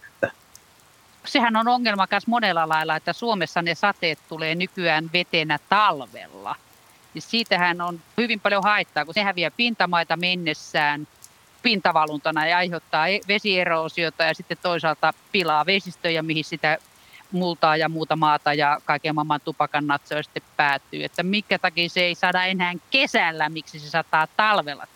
[1.25, 6.55] Sehän on ongelma myös monella lailla, että Suomessa ne sateet tulee nykyään vetenä talvella.
[7.13, 11.07] Niin siitähän on hyvin paljon haittaa, kun se häviää pintamaita mennessään
[11.63, 16.77] pintavaluntana ja aiheuttaa e-, vesieroosiota ja sitten toisaalta pilaa vesistöjä, mihin sitä
[17.31, 21.03] multaa ja muuta maata ja kaiken maailman tupakan natsoja sitten päättyy.
[21.03, 24.87] Että mikä takia se ei saada enää kesällä, miksi se sataa talvella?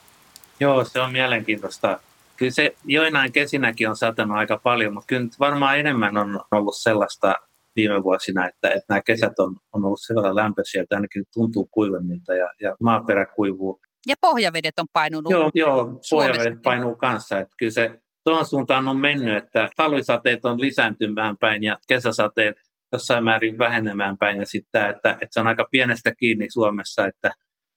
[0.62, 2.00] Joo, se on mielenkiintoista.
[2.38, 7.36] Kyllä se joinain kesinäkin on satanut aika paljon, mutta kyllä varmaan enemmän on ollut sellaista
[7.76, 11.70] viime vuosina, että, että nämä kesät on, on ollut sen verran lämpöisiä, että ainakin tuntuu
[11.72, 13.80] kuivemmilta ja, ja maaperä kuivuu.
[14.08, 17.40] Ja pohjavedet on painunut Joo, joo pohjavedet painuu kanssa.
[17.40, 22.56] Että kyllä se tuohon suuntaan on mennyt, että talvisateet on lisääntymään päin ja kesäsateet
[22.92, 24.40] jossain määrin vähenemään päin.
[24.40, 27.32] Ja sitten että, että se on aika pienestä kiinni Suomessa, että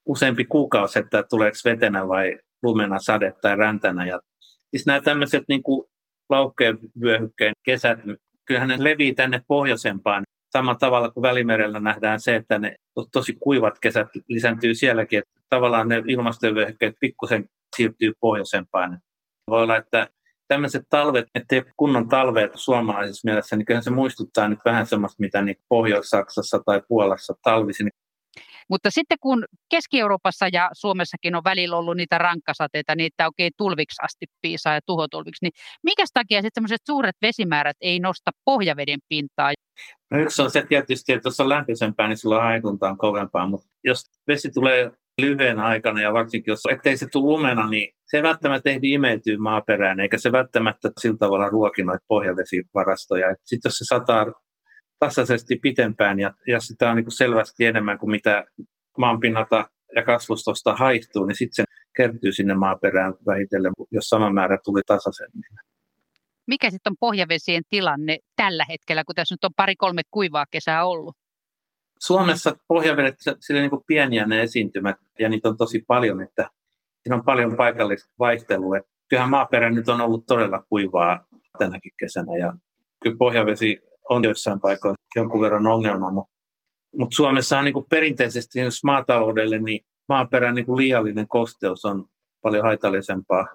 [0.06, 4.06] useampi kuukausi, että tuleeko vetenä vai lumena, sade tai räntänä.
[4.06, 4.20] Ja
[4.70, 5.62] siis nämä tämmöiset niin
[6.30, 7.98] laukkeen vyöhykkeen kesät,
[8.44, 10.24] kyllähän ne levii tänne pohjoisempaan.
[10.52, 12.76] Samalla tavalla kuin Välimerellä nähdään se, että ne
[13.12, 17.44] tosi kuivat kesät lisääntyy sielläkin, että tavallaan ne ilmastovyöhykkeet pikkusen
[17.76, 18.98] siirtyy pohjoisempaan.
[19.50, 20.08] Voi olla, että
[20.48, 25.42] tämmöiset talvet, ettei kunnon talveet suomalaisessa mielessä, niin kyllä se muistuttaa nyt vähän semmoista, mitä
[25.42, 27.88] niin Pohjois-Saksassa tai Puolassa talvisin.
[28.70, 34.26] Mutta sitten kun Keski-Euroopassa ja Suomessakin on välillä ollut niitä rankkasateita, niitä oikein tulviksi asti
[34.42, 39.52] piisaa ja tuhotulviksi, niin mikä takia sitten semmoiset suuret vesimäärät ei nosta pohjaveden pintaa?
[40.10, 43.66] No yksi on se tietysti, että jos on lämpöisempää, niin silloin haikunta on kovempaa, mutta
[43.84, 48.22] jos vesi tulee lyhyen aikana ja varsinkin jos ettei se tule lumena, niin se ei
[48.22, 53.34] välttämättä ehdi imeytyä maaperään, eikä se välttämättä sillä tavalla ruoki noita pohjavesivarastoja.
[53.44, 54.26] Sitten jos se sataa
[55.04, 58.44] tasaisesti pitempään ja, ja sitä on niin kuin selvästi enemmän kuin mitä
[58.98, 61.64] maanpinnalta ja kasvustosta haihtuu, niin sitten se
[61.96, 65.44] kertyy sinne maaperään vähitellen, jos sama määrä tuli tasaisemmin.
[66.46, 71.16] Mikä sitten on pohjavesien tilanne tällä hetkellä, kun tässä nyt on pari-kolme kuivaa kesää ollut?
[72.00, 76.50] Suomessa pohjavedet, sillä niin kuin pieniä ne esiintymät, ja niitä on tosi paljon, että
[77.02, 78.76] siinä on paljon paikallista vaihtelua.
[79.08, 81.26] Kyllähän maaperä nyt on ollut todella kuivaa
[81.58, 82.52] tänäkin kesänä, ja
[83.02, 86.32] kyllä pohjavesi on joissain paikoissa jonkun verran ongelma, mutta,
[86.96, 92.04] mutta Suomessa on niin perinteisesti, jos maataloudelle, niin maaperän niin liiallinen kosteus on
[92.42, 93.46] paljon haitallisempaa.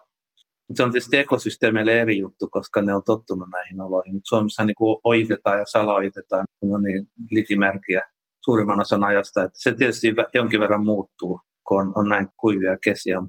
[0.73, 4.13] Se on tietysti ekosysteemeille eri juttu, koska ne on tottunut näihin oloihin.
[4.13, 8.01] Mutta Suomessa niin oitetaan ja salaoitetaan, on niin litimärkiä
[8.45, 9.43] suurimman osan ajasta.
[9.43, 13.21] Että se tietysti jonkin verran muuttuu, kun on, on näin kuivia kesiä.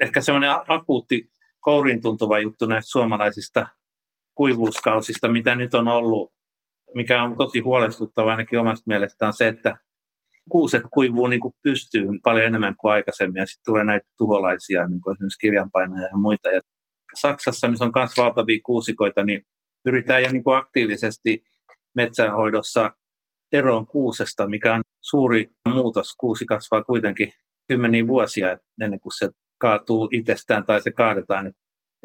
[0.00, 3.66] Ehkä semmoinen akuutti kouriin tuntuva juttu näistä suomalaisista
[4.36, 6.32] kuivuuskausista, mitä nyt on ollut,
[6.94, 9.76] mikä on tosi huolestuttava ainakin omasta mielestään, se, että
[10.50, 15.00] kuuset kuivuu niin kuin pystyyn paljon enemmän kuin aikaisemmin, ja sitten tulee näitä tuholaisia, niin
[15.00, 16.48] kuin esimerkiksi kirjanpainoja ja muita.
[16.48, 16.60] Ja
[17.14, 19.42] Saksassa, missä on myös valtavia kuusikoita, niin
[19.84, 21.44] pyritään jo niin kuin aktiivisesti
[21.94, 22.92] metsänhoidossa
[23.52, 26.14] eroon kuusesta, mikä on suuri muutos.
[26.18, 27.32] Kuusi kasvaa kuitenkin
[27.68, 31.52] kymmeniä vuosia ennen kuin se kaatuu itsestään tai se kaadetaan.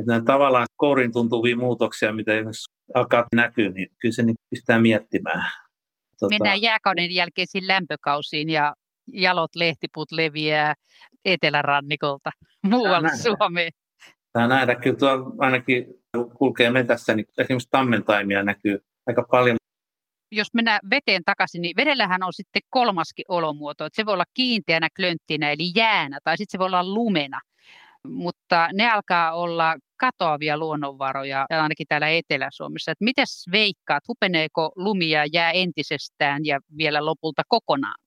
[0.02, 4.80] Että nämä tavallaan kourin tuntuvia muutoksia, mitä esimerkiksi alkaa näkyä, niin kyllä se niin pistää
[4.80, 5.52] miettimään.
[6.20, 6.34] tota...
[6.34, 8.74] Mennään jääkauden jälkeisiin lämpökausiin ja
[9.14, 10.74] jalot lehtiput leviää
[11.26, 12.32] etelärannikolta
[12.64, 13.72] muualle Suomeen.
[14.34, 15.86] Tämä nähdä kyllä tuo ainakin
[16.38, 19.58] kulkee metässä, niin esimerkiksi tammentaimia näkyy aika paljon.
[20.32, 23.86] Jos mennään veteen takaisin, niin vedellähän on sitten kolmaskin olomuoto.
[23.86, 27.40] Että se voi olla kiinteänä klönttinä eli jäänä tai sitten se voi olla lumena.
[28.08, 32.94] Mutta ne alkaa olla katoavia luonnonvaroja, ainakin täällä Etelä-Suomessa.
[33.00, 38.00] Miten veikkaat, hupeneeko lumia jää entisestään ja vielä lopulta kokonaan?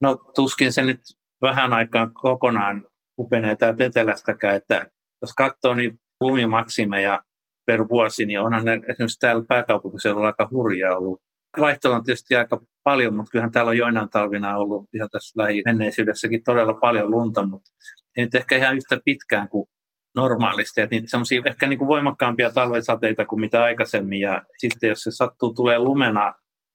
[0.00, 1.00] No tuskin se nyt
[1.42, 2.86] vähän aikaa kokonaan
[3.18, 4.86] hupenee täältä etelästäkään, että
[5.22, 7.22] jos katsoo niin lumimaksimeja
[7.66, 11.22] per vuosi, niin onhan ne esimerkiksi täällä pääkaupunkiseudulla aika hurjaa ollut.
[11.60, 16.44] Vaihtelua on tietysti aika paljon, mutta kyllähän täällä on joinain talvina ollut ihan tässä lähimenneisyydessäkin
[16.44, 17.70] todella paljon lunta, mutta
[18.16, 19.68] ei nyt ehkä ihan yhtä pitkään kuin
[20.14, 20.80] normaalisti.
[20.80, 24.20] Että niitä semmoisia ehkä niin kuin voimakkaampia talvesateita kuin mitä aikaisemmin.
[24.20, 26.34] Ja sitten jos se sattuu tulee lumena,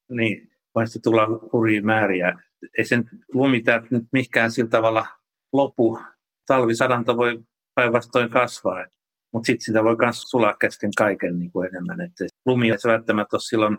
[0.09, 2.39] niin voi sitten tulla hurjia määriä.
[2.77, 5.07] Ei sen lumi nyt mihinkään sillä tavalla
[5.53, 5.99] lopu.
[6.47, 7.39] Talvisadanta voi
[7.75, 8.85] päinvastoin kasvaa.
[9.33, 12.01] Mutta sitten sitä voi myös sulaa kesken kaiken niin kuin enemmän.
[12.01, 12.11] Et
[12.45, 13.77] lumi ei se välttämättä ole silloin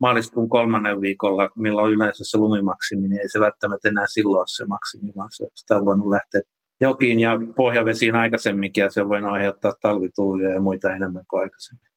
[0.00, 4.64] maaliskuun kolmannen viikolla, milloin yleensä se lumimaksimi, niin ei se välttämättä enää silloin ole se
[4.66, 6.40] maksimi, vaan se, on voinut lähteä
[6.80, 11.88] jokiin ja pohjavesiin aikaisemminkin ja se voi aiheuttaa talvituulia ja muita enemmän kuin aikaisemmin.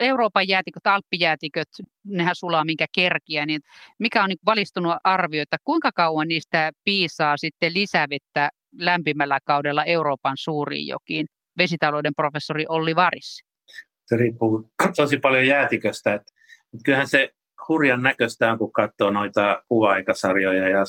[0.00, 1.68] Euroopan jäätiköt, alppijäätiköt,
[2.04, 3.60] nehän sulaa minkä kerkiä, niin
[3.98, 10.36] mikä on niin valistunut arvio, että kuinka kauan niistä piisaa sitten lisävettä lämpimällä kaudella Euroopan
[10.36, 11.26] suuriin jokiin?
[11.58, 13.44] Vesitalouden professori Olli Varis.
[14.06, 16.14] Se riippuu tosi paljon jäätiköstä.
[16.14, 16.32] Että
[16.84, 17.34] kyllähän se
[17.68, 20.84] hurjan näköistä on, kun katsoo noita kuva-aikasarjoja ja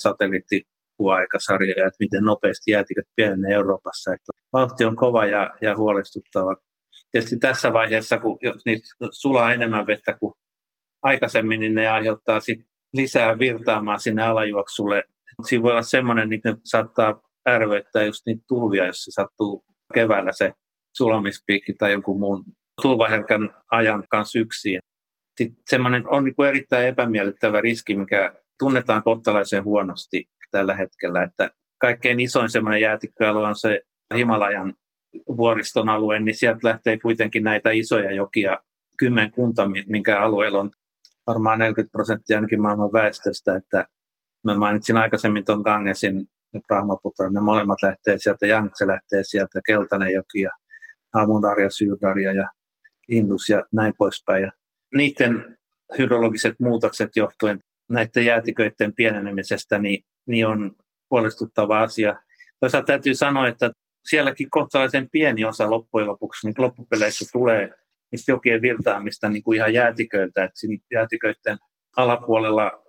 [1.00, 4.14] satelliittikuva-aikasarjoja, että miten nopeasti jäätiköt pienenee Euroopassa.
[4.14, 6.56] Että vauhti on kova ja, ja huolestuttava.
[7.12, 10.34] Tietysti tässä vaiheessa, kun jos niitä sulaa enemmän vettä kuin
[11.02, 12.60] aikaisemmin, niin ne aiheuttaa sit
[12.94, 15.04] lisää virtaamaan sinne alajuoksulle.
[15.46, 20.32] Siinä voi olla semmoinen, että ne saattaa ärvöittää just niitä tulvia, jos se sattuu keväällä
[20.32, 20.54] se
[20.98, 22.44] sulamispiikki tai jonkun muun
[22.82, 24.80] tulvaherkän ajan kanssa yksin.
[25.38, 31.52] Sitten semmoinen on niin kuin erittäin epämiellyttävä riski, mikä tunnetaan kohtalaisen huonosti tällä hetkellä, että
[31.78, 33.82] kaikkein isoin semmoinen jäätikköalue on se
[34.16, 34.74] Himalajan
[35.38, 38.58] vuoriston alue, niin sieltä lähtee kuitenkin näitä isoja jokia
[38.98, 40.72] kymmenkunta, minkä alueella on
[41.28, 43.88] varmaan 40 prosenttia ainakin maailman väestöstä, että
[44.44, 50.14] mä mainitsin aikaisemmin tuon Gangesin ja Brahmaputra, ne molemmat lähtee sieltä, Yangtze lähtee sieltä, Keltainen
[50.14, 50.52] joki ja
[51.14, 52.50] Amudarja, Syydarja ja
[53.08, 54.44] Indus ja näin poispäin.
[54.44, 54.52] Ja
[54.96, 55.58] niiden
[55.98, 57.60] hydrologiset muutokset johtuen
[57.90, 60.76] näiden jäätiköiden pienenemisestä niin, niin on
[61.12, 62.16] huolestuttava asia.
[62.60, 63.72] Toisaalta täytyy sanoa, että
[64.06, 67.70] sielläkin kohtalaisen pieni osa loppujen lopuksi niin loppupeleissä tulee
[68.12, 70.44] niistä jokien virtaamista niin kuin ihan jäätiköiltä.
[70.44, 70.60] Että
[70.92, 71.58] jäätiköiden
[71.98, 72.84] alapuolella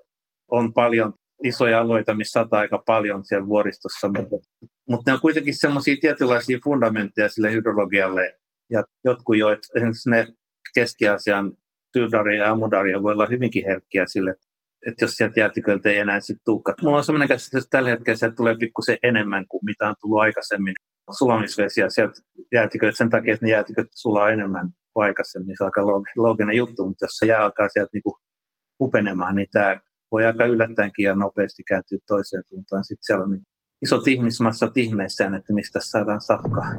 [0.50, 4.36] on paljon isoja alueita, missä sataa aika paljon siellä vuoristossa, mutta,
[4.88, 8.38] mutta ne on kuitenkin semmoisia tietynlaisia fundamentteja sille hydrologialle,
[8.70, 10.26] ja jotkut joet, esimerkiksi ne
[10.74, 11.52] Keski-Aasian
[12.38, 14.34] ja Amudaria voi olla hyvinkin herkkiä sille,
[14.86, 16.76] että jos sieltä jäätiköiltä ei enää sitten tulekaan.
[16.82, 20.20] Mulla on sellainen käsitys, että tällä hetkellä sieltä tulee pikkusen enemmän kuin mitä on tullut
[20.20, 20.74] aikaisemmin
[21.18, 22.20] sulamisvesiä sieltä
[22.52, 25.56] jäätiköiltä sen takia, että ne jäätiköt sulaa enemmän kuin aikaisemmin.
[25.58, 28.18] Se on aika looginen juttu, mutta jos se jää alkaa sieltä niinku
[28.80, 29.80] hupenemaan, niin tämä
[30.12, 32.84] voi aika yllättäenkin ja nopeasti kääntyä toiseen suuntaan.
[32.84, 33.42] Sitten siellä on niin
[33.82, 36.70] isot ihmismassat ihmeissään, että mistä saadaan safkaa.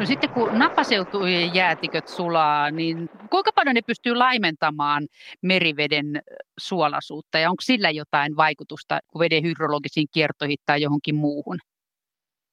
[0.00, 5.06] No sitten kun napaseutujen jäätiköt sulaa, niin kuinka paljon ne pystyy laimentamaan
[5.42, 6.22] meriveden
[6.58, 11.58] suolaisuutta ja onko sillä jotain vaikutusta veden hydrologisiin kiertoihin tai johonkin muuhun?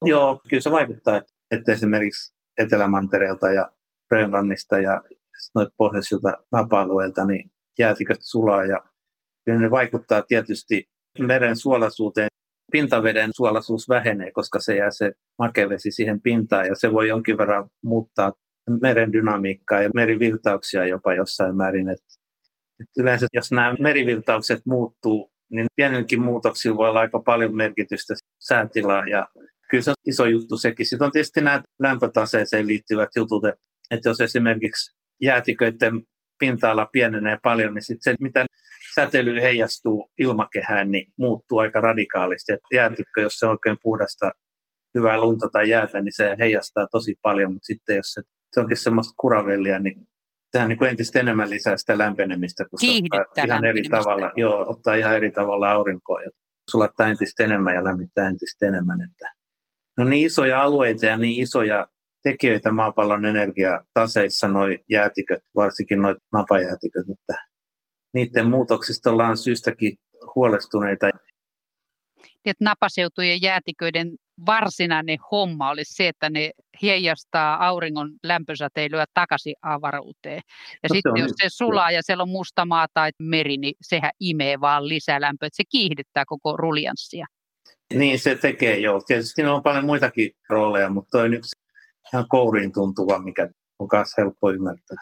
[0.05, 3.71] Joo, kyllä se vaikuttaa, että esimerkiksi Etelämantereelta ja
[4.09, 5.01] Grönlannista ja
[5.55, 8.83] noita pohjoisilta napa-alueilta, niin jäätiköt sulaa ja
[9.47, 12.29] ne vaikuttaa tietysti meren suolaisuuteen.
[12.73, 17.69] Pintaveden suolaisuus vähenee, koska se jää se makevesi siihen pintaan ja se voi jonkin verran
[17.83, 18.33] muuttaa
[18.81, 21.89] meren dynamiikkaa ja merivirtauksia jopa jossain määrin.
[21.89, 21.99] Et,
[22.81, 29.07] et yleensä jos nämä merivirtaukset muuttuu, niin pienilläkin muutoksilla voi olla aika paljon merkitystä säätilaa
[29.07, 29.27] ja
[29.69, 30.85] kyllä se on iso juttu sekin.
[30.85, 33.43] Sitten on tietysti nämä lämpötaseeseen liittyvät jutut,
[33.91, 36.01] että jos esimerkiksi jäätiköiden
[36.39, 38.45] pinta-ala pienenee paljon, niin sitten se, mitä
[38.95, 42.53] säteily heijastuu ilmakehään, niin muuttuu aika radikaalisti.
[42.53, 44.31] Et jäätikkö, jos se on oikein puhdasta
[44.97, 48.77] hyvää lunta tai jäätä, niin se heijastaa tosi paljon, mutta sitten jos se, se onkin
[48.77, 50.07] semmoista kuravellia, niin
[50.51, 52.87] sehän niin kuin entistä enemmän lisää sitä lämpenemistä, kun se
[53.21, 56.29] ottaa ihan eri tavalla, joo, ottaa ihan eri tavalla aurinkoa ja
[56.71, 59.01] sulattaa entistä enemmän ja lämmittää entistä enemmän.
[59.01, 59.33] Että
[59.97, 61.87] no niin isoja alueita ja niin isoja
[62.23, 67.52] tekijöitä maapallon energiataseissa, nuo jäätiköt, varsinkin nuo napajäätiköt, että
[68.13, 69.97] niiden muutoksista ollaan syystäkin
[70.35, 71.09] huolestuneita.
[72.45, 74.11] Että napaseutujen jäätiköiden
[74.45, 80.41] varsinainen homma olisi se, että ne heijastaa auringon lämpösäteilyä takaisin avaruuteen.
[80.83, 84.11] Ja no, sitten jos se sulaa ja siellä on musta maa tai meri, niin sehän
[84.19, 87.27] imee vaan lisälämpöä, että se kiihdyttää koko ruljanssia.
[87.93, 89.01] Niin se tekee joo.
[89.01, 91.55] Tietysti on paljon muitakin rooleja, mutta toi on yksi
[92.13, 93.49] ihan kouriin tuntuva, mikä
[93.79, 94.97] on myös helppo ymmärtää.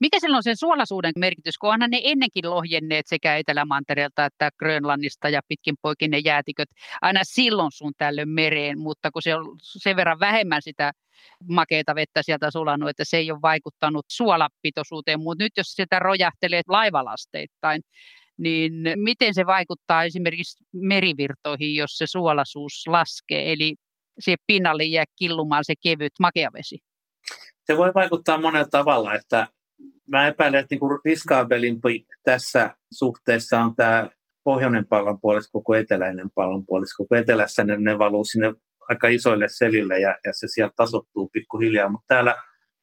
[0.00, 5.28] Mikä silloin on sen suolaisuuden merkitys, kun onhan ne ennenkin lohjenneet sekä Etelämantereelta että Grönlannista
[5.28, 6.68] ja pitkin poikin ne jäätiköt
[7.02, 10.92] aina silloin sun tällöin mereen, mutta kun se on sen verran vähemmän sitä
[11.48, 16.62] makeita vettä sieltä sulanut, että se ei ole vaikuttanut suolapitoisuuteen, mutta nyt jos sitä rojahtelee
[16.68, 17.82] laivalasteittain,
[18.38, 23.74] niin miten se vaikuttaa esimerkiksi merivirtoihin, jos se suolaisuus laskee, eli
[24.18, 26.78] se pinnalle jää killumaan se kevyt makeavesi?
[27.66, 29.48] Se voi vaikuttaa monella tavalla, että
[30.08, 34.10] mä epäilen, että niin riskaabelimpi tässä suhteessa on tämä
[34.44, 37.04] pohjoinen pallonpuolisko kuin eteläinen pallonpuolisko.
[37.06, 38.54] Kun etelässä ne, ne valuu sinne
[38.88, 42.36] aika isoille selille ja, ja se sieltä tasottuu pikkuhiljaa, mutta täällä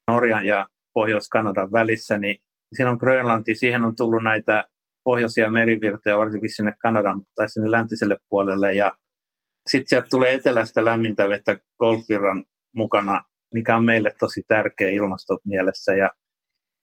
[0.08, 2.36] Norjan ja Pohjois-Kanadan välissä, niin
[2.72, 4.64] siinä on Grönlanti, siihen on tullut näitä
[5.04, 8.92] pohjoisia merivirtoja, varsinkin sinne Kanadan tai sinne läntiselle puolelle, ja
[9.66, 16.10] sitten sieltä tulee etelästä lämmintä vettä Golfvirran mukana, mikä on meille tosi tärkeä ilmastomielessä, ja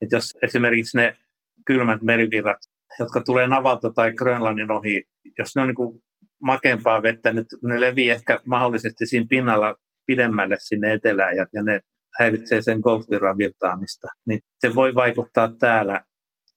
[0.01, 1.17] että jos esimerkiksi ne
[1.65, 2.57] kylmät merivirrat,
[2.99, 5.03] jotka tulee Navalta tai Grönlannin ohi,
[5.38, 6.03] jos ne on niin
[6.41, 11.81] makeampaa vettä, nyt ne levii ehkä mahdollisesti siinä pinnalla pidemmälle sinne etelään ja, ja ne
[12.19, 16.01] häiritsee sen golfvirran virtaamista, niin se voi vaikuttaa täällä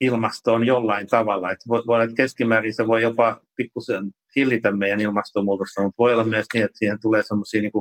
[0.01, 1.51] ilmastoon jollain tavalla.
[1.51, 6.13] Että voi, voi olla, että keskimäärin se voi jopa pikkusen hillitä meidän ilmastonmuutosta, mutta voi
[6.13, 7.73] olla myös niin, että siihen tulee semmoisia niin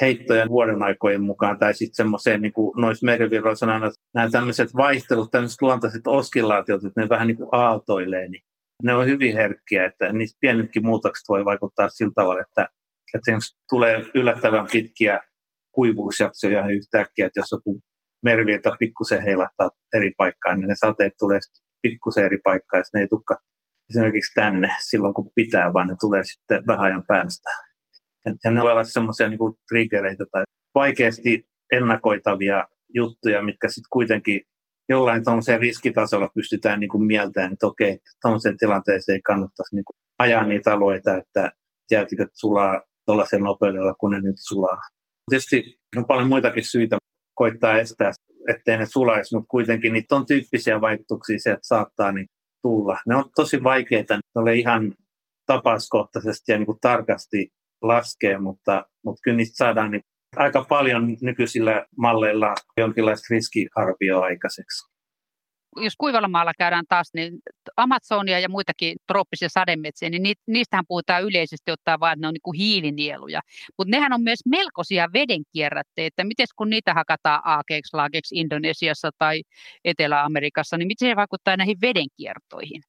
[0.00, 4.76] heittojen vuoden aikojen mukaan, tai sitten semmoiseen, niin kuin noissa merivirroissa on aina nämä tämmöiset
[4.76, 8.42] vaihtelut, tämmöiset luontaiset oskillaatiot, että ne vähän niin kuin aaltoilee, niin
[8.82, 12.68] ne on hyvin herkkiä, että niistä pienetkin muutokset voi vaikuttaa sillä tavalla, että,
[13.14, 13.32] että
[13.70, 15.20] tulee yllättävän pitkiä
[15.72, 17.80] kuivuusjaksoja yhtäkkiä, että jos joku
[18.24, 21.40] merivirta pikkusen heilahtaa eri paikkaan, niin ne sateet tulee
[21.82, 23.36] pikkusen eri paikkaan, ja ne ei tukka
[23.90, 27.50] esimerkiksi tänne silloin, kun pitää, vaan ne tulee sitten vähän ajan päästä.
[28.44, 34.40] Ja ne ovat semmoisia niin triggereitä tai vaikeasti ennakoitavia juttuja, mitkä sitten kuitenkin
[34.88, 37.08] jollain tuollaiseen riskitasolla pystytään niin kuin
[37.52, 41.52] että okei, tuollaiseen tilanteeseen ei kannattaisi niin kuin ajaa niitä alueita, että
[41.90, 44.78] jäätiköt sulaa tuollaisen nopeudella, kun ne nyt sulaa.
[45.30, 46.98] Tietysti on paljon muitakin syitä
[47.34, 48.12] koittaa estää,
[48.48, 52.26] ettei ne sulaisi, mutta kuitenkin niitä on tyyppisiä vaikutuksia se, että saattaa niin
[52.62, 52.98] tulla.
[53.06, 54.94] Ne on tosi vaikeita, ne ole ihan
[55.46, 57.48] tapauskohtaisesti ja niin kuin tarkasti
[57.82, 60.02] laskee, mutta, mutta kyllä niistä saadaan niin
[60.36, 64.90] aika paljon nykyisillä malleilla jonkinlaista riskiarvioa aikaiseksi.
[65.76, 67.38] Jos kuivalla maalla käydään taas, niin
[67.76, 72.42] Amazonia ja muitakin trooppisia sademetsiä, niin niistähän puhutaan yleisesti ottaa vain, että ne on niin
[72.42, 73.40] kuin hiilinieluja.
[73.78, 76.24] Mutta nehän on myös melkoisia vedenkierrätteitä.
[76.24, 79.42] Miten kun niitä hakataan aakeeksi, laakeeksi Indonesiassa tai
[79.84, 82.82] Etelä-Amerikassa, niin miten se vaikuttaa näihin vedenkiertoihin?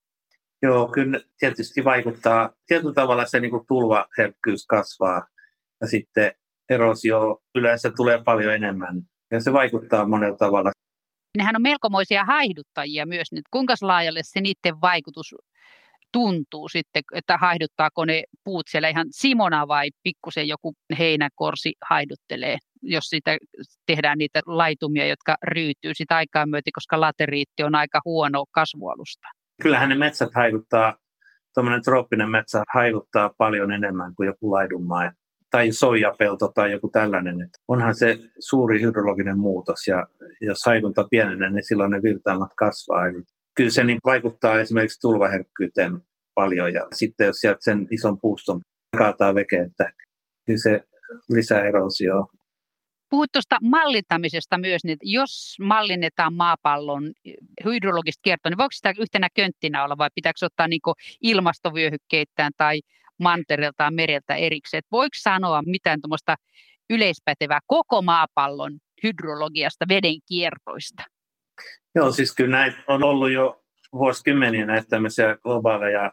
[0.61, 2.49] Joo, kyllä tietysti vaikuttaa.
[2.67, 5.27] Tietyllä tavalla se niin kuin tulvaherkkyys kasvaa
[5.81, 6.31] ja sitten
[6.69, 9.01] erosio yleensä tulee paljon enemmän.
[9.31, 10.71] Ja se vaikuttaa monella tavalla.
[11.37, 13.31] Nehän on melkomoisia haihduttajia myös.
[13.31, 15.35] Nyt kuinka laajalle se niiden vaikutus
[16.13, 23.03] tuntuu sitten, että haihduttaako ne puut siellä ihan simona vai pikkusen joku heinäkorsi haiduttelee, jos
[23.03, 23.37] sitä
[23.85, 29.27] tehdään niitä laitumia, jotka ryytyy sitä aikaa myöten, koska lateriitti on aika huono kasvualusta.
[29.61, 30.97] Kyllähän ne metsät haiduttaa,
[31.53, 35.11] tuommoinen trooppinen metsä haiduttaa paljon enemmän kuin joku laidunmaa
[35.49, 37.41] tai soijapelto tai joku tällainen.
[37.41, 40.07] Että onhan se suuri hydrologinen muutos ja
[40.41, 43.07] jos haidunta pienenee, niin silloin ne virtaamat kasvaa.
[43.07, 43.23] Eli
[43.55, 46.01] kyllä se niin vaikuttaa esimerkiksi tulvaherkkyyteen
[46.35, 48.61] paljon ja sitten jos sieltä sen ison puuston
[48.97, 49.93] kaataa veke, että
[50.45, 50.83] kyllä se
[51.29, 52.27] lisää erosioa.
[53.11, 57.11] Puhut tuosta mallintamisesta myös, niin jos mallinnetaan maapallon
[57.65, 60.81] hydrologista kiertoa, niin voiko sitä yhtenä könttinä olla vai pitääkö ottaa niin
[61.21, 62.81] ilmastovyöhykkeittäin tai
[63.19, 64.83] mantereeltaan mereltä erikseen.
[64.91, 66.35] voiko sanoa mitään tuommoista
[66.89, 71.03] yleispätevää koko maapallon hydrologiasta, veden kiertoista?
[71.95, 76.11] Joo, siis kyllä näitä on ollut jo vuosikymmeniä näitä tämmöisiä globaaleja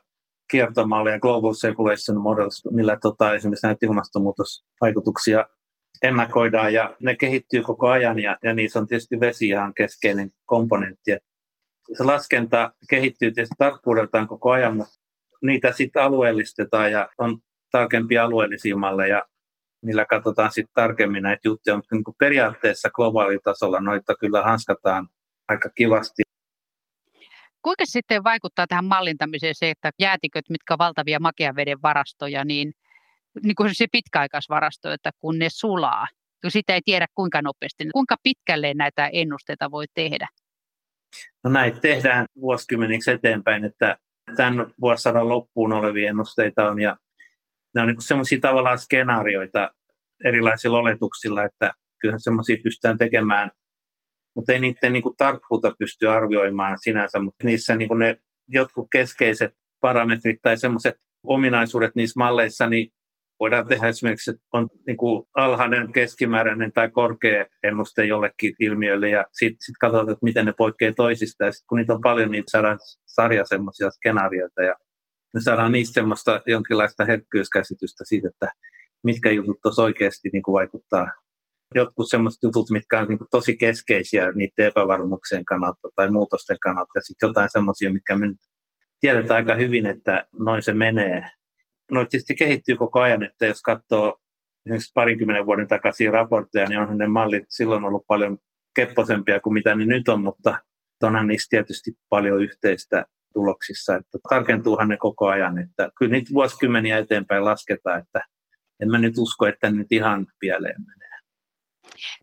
[0.51, 5.47] kiertomalleja, Global Circulation Models, millä tota, esimerkiksi näitä ilmastonmuutosvaikutuksia
[6.03, 11.11] ennakoidaan ja ne kehittyy koko ajan ja, ja niissä on tietysti vesi ihan keskeinen komponentti.
[11.97, 14.99] Se laskenta kehittyy tietysti tarkkuudeltaan koko ajan, mutta
[15.43, 17.39] niitä sitten alueellistetaan ja on
[17.71, 19.25] tarkempia alueellisia malleja,
[19.83, 25.09] millä katsotaan sitten tarkemmin näitä juttuja, mutta niin periaatteessa globaalitasolla noita kyllä hanskataan
[25.49, 26.23] aika kivasti.
[27.63, 32.73] Kuinka sitten vaikuttaa tähän mallintamiseen se, että jäätiköt, mitkä valtavia makean veden varastoja, niin,
[33.43, 36.07] niin kuin se pitkäaikaisvarasto, että kun ne sulaa,
[36.43, 40.29] kun sitä ei tiedä kuinka nopeasti, niin kuinka pitkälle näitä ennusteita voi tehdä?
[41.45, 43.99] No näitä tehdään vuosikymmeniksi eteenpäin, että
[44.37, 46.97] tämän vuosisadan loppuun olevia ennusteita on ja
[47.75, 49.71] ne on niin semmoisia tavallaan skenaarioita
[50.25, 53.51] erilaisilla oletuksilla, että kyllähän semmoisia pystytään tekemään,
[54.37, 58.17] mutta ei niiden niin tarkkuutta pysty arvioimaan sinänsä, mutta niissä niin ne
[58.49, 62.93] jotkut keskeiset parametrit tai semmoiset ominaisuudet niissä malleissa, niin
[63.41, 69.25] voidaan tehdä esimerkiksi, että on niin kuin alhainen, keskimääräinen tai korkea ennuste jollekin ilmiölle ja
[69.33, 71.45] sitten sit katsotaan, että miten ne poikkeaa toisista.
[71.45, 74.75] Ja sitten kun niitä on paljon, niin saadaan sarja semmoisia skenaarioita ja
[75.35, 78.53] me saadaan niistä semmoista jonkinlaista herkkyyskäsitystä siitä, että
[79.05, 81.09] mitkä jutut tuossa oikeasti niin kuin vaikuttaa.
[81.75, 86.91] Jotkut semmoiset jutut, mitkä on niin kuin tosi keskeisiä niiden epävarmuuksien kannalta tai muutosten kannalta.
[86.95, 88.27] Ja sitten jotain semmoisia, mitkä me
[89.01, 91.31] tiedetään aika hyvin, että noin se menee
[91.91, 94.19] no tietysti kehittyy koko ajan, että jos katsoo
[94.67, 98.39] esimerkiksi parinkymmenen vuoden takaisin raportteja, niin onhan ne mallit silloin ollut paljon
[98.75, 100.59] kepposempia kuin mitä ne nyt on, mutta
[101.03, 106.99] onhan niistä tietysti paljon yhteistä tuloksissa, että tarkentuuhan ne koko ajan, että kyllä niitä vuosikymmeniä
[106.99, 108.21] eteenpäin lasketaan, että
[108.81, 111.09] en mä nyt usko, että nyt ihan pieleen menee.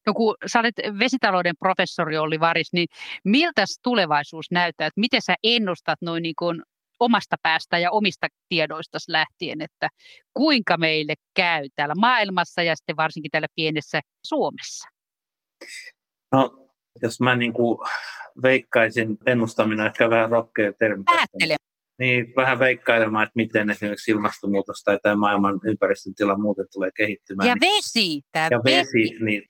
[0.08, 2.88] No kun sä olet vesitalouden professori Olli Varis, niin
[3.24, 6.62] miltä tulevaisuus näyttää, että miten sä ennustat noin niin kuin
[7.00, 9.90] omasta päästä ja omista tiedoista lähtien, että
[10.34, 14.90] kuinka meille käy täällä maailmassa ja sitten varsinkin täällä pienessä Suomessa?
[16.32, 16.70] No,
[17.02, 17.78] jos mä niin kuin
[18.44, 21.04] veikkaisin, ennustaminen ehkä vähän rohkea termi.
[21.04, 21.56] Päättele.
[22.00, 27.50] Niin, vähän veikkailemaan, että miten esimerkiksi ilmastonmuutos tai tämä maailman ympäristön tila muuten tulee kehittymään.
[27.50, 28.22] Ja vesi.
[28.32, 29.24] Tämä ja vesi, vesi.
[29.24, 29.44] Niin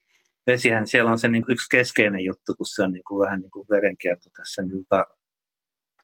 [0.47, 3.51] vesihän siellä on se niin yksi keskeinen juttu, kun se on niin kuin vähän niin
[3.51, 4.61] kuin verenkierto tässä.
[4.61, 5.05] Niin, tota,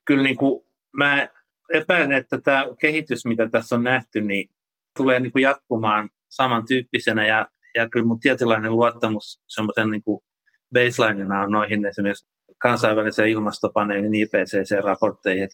[0.05, 0.65] kyllä niin kuin
[0.97, 1.27] mä
[1.73, 4.49] epäilen, että tämä kehitys, mitä tässä on nähty, niin
[4.97, 10.03] tulee niin kuin jatkumaan samantyyppisenä ja, ja kyllä mun tietynlainen luottamus semmoisen niin
[10.73, 12.27] baselineina on noihin esimerkiksi
[12.57, 15.49] kansainväliseen ilmastopaneelin IPCC-raportteihin.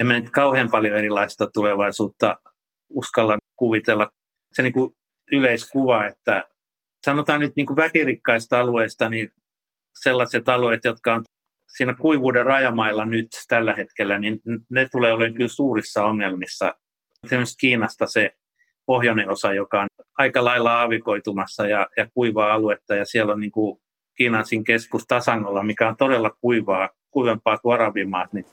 [0.00, 2.36] En nyt kauhean paljon erilaista tulevaisuutta
[2.88, 4.10] uskalla kuvitella.
[4.52, 4.96] Se niin kuin
[5.32, 6.44] yleiskuva, että
[7.04, 9.32] sanotaan nyt niin kuin väkirikkaista alueista, niin
[10.02, 11.24] sellaiset alueet, jotka on
[11.76, 14.40] siinä kuivuuden rajamailla nyt tällä hetkellä, niin
[14.70, 16.74] ne tulee olemaan kyllä suurissa ongelmissa.
[17.24, 18.30] Esimerkiksi Kiinasta se
[18.86, 19.86] pohjoinen osa, joka on
[20.18, 23.80] aika lailla aavikoitumassa ja, ja kuivaa aluetta, ja siellä on niin kuin
[24.16, 28.46] Kiinan keskus Tasangolla, mikä on todella kuivaa, kuivempaa kuin Arabimaat, niin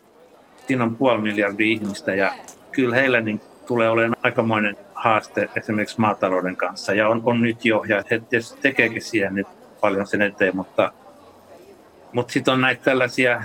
[0.68, 2.34] siinä on puoli miljardia ihmistä, ja
[2.72, 7.84] kyllä heillä niin tulee olemaan aikamoinen haaste esimerkiksi maatalouden kanssa, ja on, on nyt jo,
[7.88, 8.22] ja he
[8.62, 9.48] tekeekin siihen nyt
[9.82, 10.92] paljon sen eteen, mutta
[12.14, 13.44] mutta sitten on näitä tällaisia,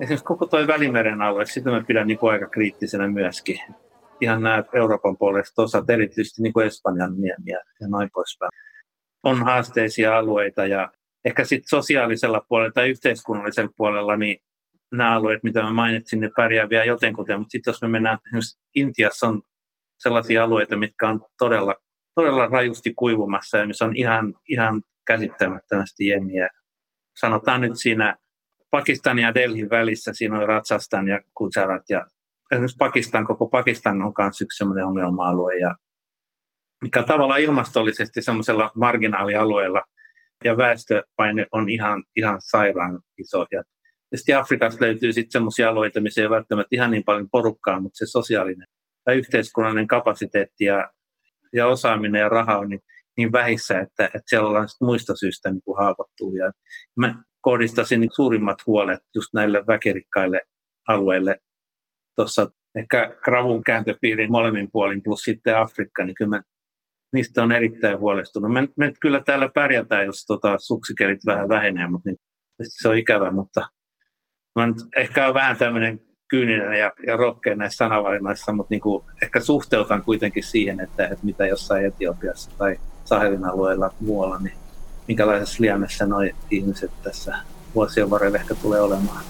[0.00, 3.60] esimerkiksi koko tuo Välimeren alue, sitä mä pidän niin aika kriittisenä myöskin.
[4.20, 8.50] Ihan nämä Euroopan puolesta osat, erityisesti niin kuin Espanjan miemiä ja noin poispäin.
[9.22, 10.92] On haasteisia alueita ja
[11.24, 14.36] ehkä sitten sosiaalisella puolella tai yhteiskunnallisella puolella, niin
[14.92, 18.58] nämä alueet, mitä mä mainitsin, ne pärjää vielä jotenkuten, mutta sitten jos me mennään, esimerkiksi
[18.74, 19.42] Intiassa on
[19.98, 21.74] sellaisia alueita, mitkä on todella,
[22.14, 26.48] todella rajusti kuivumassa ja missä on ihan, ihan käsittämättömästi jengiä
[27.20, 28.16] sanotaan nyt siinä
[28.70, 32.06] Pakistan ja Delhin välissä, siinä on Ratsastan ja Gujarat ja
[32.52, 35.74] esimerkiksi Pakistan, koko Pakistan on myös yksi sellainen ongelma-alue ja
[36.82, 39.82] mikä tavallaan ilmastollisesti semmoisella marginaalialueella
[40.44, 43.46] ja väestöpaine on ihan, ihan sairaan iso.
[43.52, 43.62] Ja
[44.14, 48.06] sitten Afrikasta löytyy sitten semmoisia alueita, missä ei välttämättä ihan niin paljon porukkaa, mutta se
[48.06, 48.66] sosiaalinen
[49.04, 50.90] tai yhteiskunnallinen kapasiteetti ja,
[51.52, 52.80] ja osaaminen ja raha on niin
[53.16, 56.52] niin vähissä, että, että siellä ollaan muista syistä niin kuin haavoittuvia.
[56.96, 60.40] Mä kohdistasin niin suurimmat huolet just näille väkerikkaille
[60.88, 61.38] alueille.
[62.16, 66.42] Tuossa ehkä Kravun kääntöpiirin molemmin puolin plus sitten Afrikka, niin kyllä mä
[67.12, 68.52] niistä on erittäin huolestunut.
[68.52, 72.18] Me, me kyllä täällä pärjätään, jos tota, suksikerit vähän vähenee, mutta niin,
[72.62, 73.68] se on ikävä, mutta
[74.54, 79.04] mä nyt ehkä on vähän tämmöinen kyyninen ja, ja rohkea näissä sanavalinnoissa, mutta niin kuin,
[79.22, 82.76] ehkä suhteutan kuitenkin siihen, että, että mitä jossain Etiopiassa tai
[83.14, 84.54] Sahelin alueella muualla, niin
[85.08, 86.18] minkälaisessa liemessä nuo
[86.50, 87.36] ihmiset tässä
[87.74, 89.24] vuosien varrella ehkä tulee olemaan.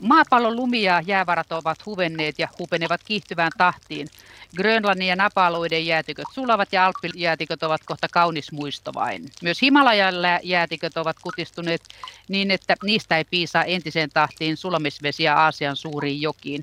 [0.00, 4.08] Maapallon lumi ja jäävarat ovat huvenneet ja hupenevat kiihtyvään tahtiin.
[4.56, 9.28] Grönlannin ja Napa-alueiden jäätiköt sulavat ja Alppijäätiköt ovat kohta kaunis muisto vain.
[9.42, 11.82] Myös Himalajalla jäätiköt ovat kutistuneet
[12.28, 16.62] niin, että niistä ei piisaa entiseen tahtiin sulamisvesiä Aasian suuriin jokiin.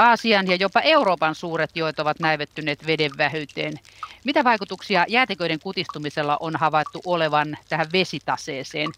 [0.00, 3.72] Aasian ja jopa Euroopan suuret joet ovat näivettyneet veden vähyyteen.
[4.24, 8.90] Mitä vaikutuksia jäätiköiden kutistumisella on havaittu olevan tähän vesitaseeseen?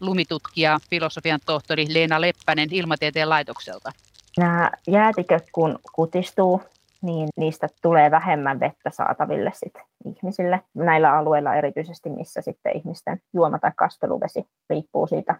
[0.00, 3.92] lumitutkija, filosofian tohtori Leena Leppänen Ilmatieteen laitokselta.
[4.38, 6.62] Nämä jäätiköt kun kutistuu,
[7.02, 10.60] niin niistä tulee vähemmän vettä saataville sit ihmisille.
[10.74, 15.34] Näillä alueilla erityisesti, missä sitten ihmisten juoma- tai kasteluvesi riippuu siitä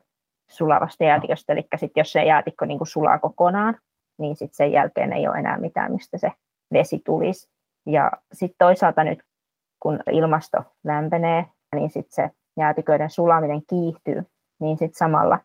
[0.50, 1.52] sulavasta jäätiköstä.
[1.52, 3.78] Eli sit jos se jäätikko niin kuin sulaa kokonaan,
[4.18, 6.32] niin sit sen jälkeen ei ole enää mitään, mistä se
[6.72, 7.48] vesi tulisi.
[7.86, 9.22] Ja sitten toisaalta nyt,
[9.80, 14.22] kun ilmasto lämpenee, niin sitten se jäätiköiden sulaminen kiihtyy,
[14.60, 15.38] niin sitten samalla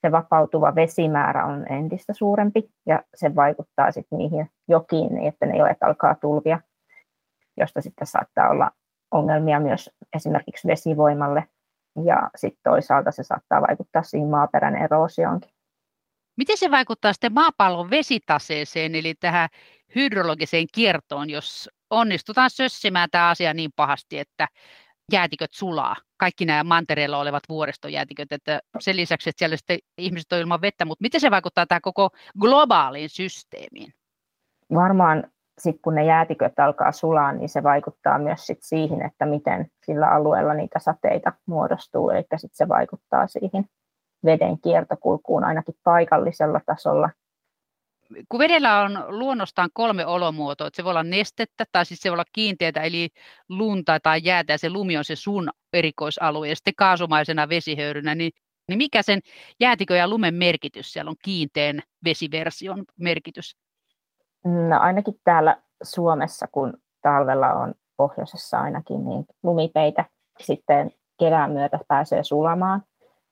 [0.00, 5.56] se vapautuva vesimäärä on entistä suurempi ja se vaikuttaa sitten niihin jokiin niin, että ne
[5.56, 6.60] joet alkaa tulvia,
[7.56, 8.70] josta sitten saattaa olla
[9.10, 11.44] ongelmia myös esimerkiksi vesivoimalle
[12.04, 15.50] ja sitten toisaalta se saattaa vaikuttaa siihen maaperän eroosioonkin.
[16.38, 19.48] Miten se vaikuttaa sitten maapallon vesitaseeseen, eli tähän
[19.94, 24.48] hydrologiseen kiertoon, jos onnistutaan sössimään tämä asia niin pahasti, että
[25.12, 30.38] jäätiköt sulaa, kaikki nämä mantereella olevat vuoristojäätiköt, että sen lisäksi, että siellä sitten ihmiset on
[30.38, 32.10] ilman vettä, mutta miten se vaikuttaa tämä koko
[32.40, 33.92] globaaliin systeemiin?
[34.74, 35.24] Varmaan
[35.58, 40.08] sitten kun ne jäätiköt alkaa sulaa, niin se vaikuttaa myös sit siihen, että miten sillä
[40.08, 43.64] alueella niitä sateita muodostuu, eli sitten se vaikuttaa siihen
[44.24, 47.10] veden kiertokulkuun ainakin paikallisella tasolla?
[48.28, 52.14] Kun vedellä on luonnostaan kolme olomuotoa, että se voi olla nestettä tai siis se voi
[52.14, 53.08] olla kiinteätä eli
[53.48, 58.32] lunta tai jäätä ja se lumi on se sun erikoisalue ja sitten kaasumaisena vesihöyrynä, niin,
[58.68, 59.20] niin mikä sen
[59.60, 60.92] jäätikö ja lumen merkitys?
[60.92, 63.56] Siellä on kiinteän vesiversion merkitys?
[64.44, 70.04] No ainakin täällä Suomessa, kun talvella on pohjoisessa ainakin, niin lumipeitä
[70.40, 72.82] sitten kevään myötä pääsee sulamaan,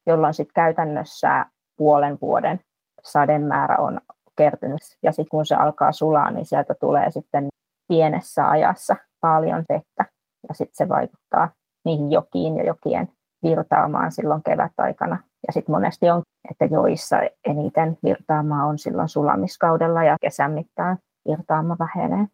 [0.06, 1.46] jolloin sitten käytännössä
[1.76, 2.60] puolen vuoden
[3.02, 4.00] sademäärä on
[4.36, 4.80] kertynyt.
[5.02, 7.48] Ja sitten kun se alkaa sulaa, niin sieltä tulee sitten
[7.88, 10.04] pienessä ajassa paljon vettä.
[10.48, 11.50] Ja sitten se vaikuttaa
[11.84, 13.08] niihin jokiin ja jokien
[13.42, 15.18] virtaamaan silloin kevätaikana.
[15.46, 20.98] Ja sitten monesti on, että joissa eniten virtaamaa on silloin sulamiskaudella ja kesän mittaan
[21.28, 22.26] virtaama vähenee.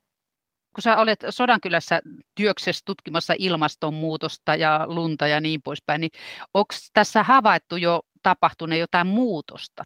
[0.75, 2.01] Kun sä olet Sodankylässä
[2.35, 6.11] työksessä tutkimassa ilmastonmuutosta ja lunta ja niin poispäin, niin
[6.55, 9.85] onko tässä havaittu jo tapahtuneen jotain muutosta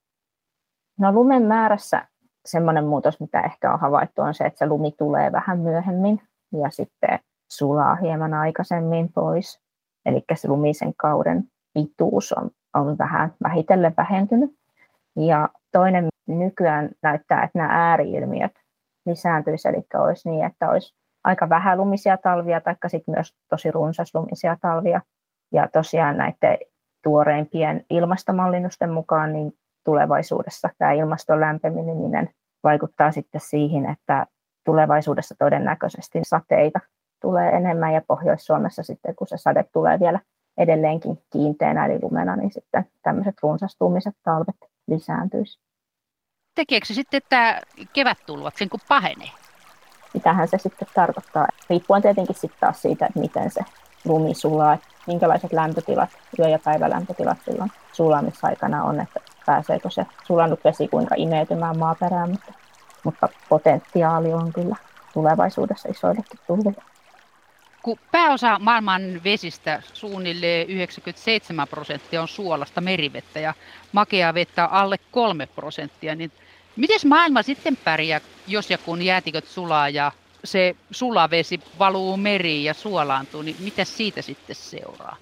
[0.98, 2.08] No lumen määrässä
[2.44, 6.22] semmoinen muutos, mitä ehkä on havaittu, on se, että se lumi tulee vähän myöhemmin
[6.52, 7.18] ja sitten
[7.50, 9.60] sulaa hieman aikaisemmin pois.
[10.06, 14.50] Eli se lumisen kauden pituus on, on vähän vähitellen vähentynyt.
[15.16, 18.52] Ja toinen nykyään näyttää, että nämä ääriilmiöt
[19.06, 20.94] lisääntyisi, eli olisi niin, että olisi
[21.24, 25.00] aika vähän lumisia talvia, tai sitten myös tosi runsaslumisia talvia.
[25.52, 26.58] Ja tosiaan näiden
[27.02, 29.52] tuoreimpien ilmastomallinnusten mukaan niin
[29.84, 32.30] tulevaisuudessa tämä ilmaston lämpeneminen
[32.64, 34.26] vaikuttaa sitten siihen, että
[34.64, 36.80] tulevaisuudessa todennäköisesti sateita
[37.20, 40.20] tulee enemmän ja Pohjois-Suomessa sitten, kun se sade tulee vielä
[40.58, 45.65] edelleenkin kiinteänä eli lumena, niin sitten tämmöiset runsastumiset talvet lisääntyisi.
[46.56, 47.60] Tekeekö se sitten, että
[47.92, 49.30] kevättulvat sen kun pahenee?
[50.14, 51.48] Mitähän se sitten tarkoittaa?
[51.70, 53.60] Riippuen tietenkin sitten taas siitä, että miten se
[54.04, 60.64] lumi sulaa, että minkälaiset lämpötilat, yö- ja päivälämpötilat silloin sulamisaikana on, että pääseekö se sulanut
[60.64, 62.52] vesi kuinka imeytymään maaperään, mutta,
[63.04, 64.76] mutta potentiaali on kyllä
[65.14, 66.82] tulevaisuudessa isoillekin tulville.
[67.82, 73.54] Kun pääosa maailman vesistä, suunnilleen 97 prosenttia on suolasta merivettä ja
[73.92, 76.32] makeaa vettä alle 3 prosenttia, niin
[76.76, 80.12] miten maailma sitten pärjää, jos ja kun jäätiköt sulaa ja
[80.44, 85.16] se sulavesi valuu meriin ja suolaantuu, niin mitä siitä sitten seuraa?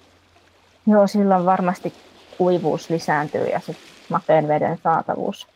[0.87, 1.93] Joo, silloin varmasti
[2.37, 5.47] kuivuus lisääntyy ja sitten mateen veden saatavuus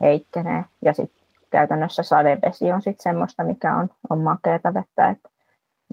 [0.00, 0.64] heikkenee.
[0.82, 1.20] Ja sitten
[1.50, 5.10] käytännössä sadevesi on sitten semmoista, mikä on, on makeata vettä.
[5.10, 5.18] Et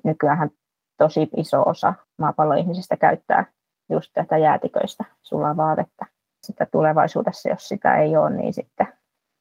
[0.04, 0.50] nykyään
[0.98, 3.46] tosi iso osa maapallon ihmisistä käyttää
[3.90, 6.06] just tätä jäätiköistä sulavaa vettä.
[6.44, 8.88] Sitä tulevaisuudessa, jos sitä ei ole, niin sitten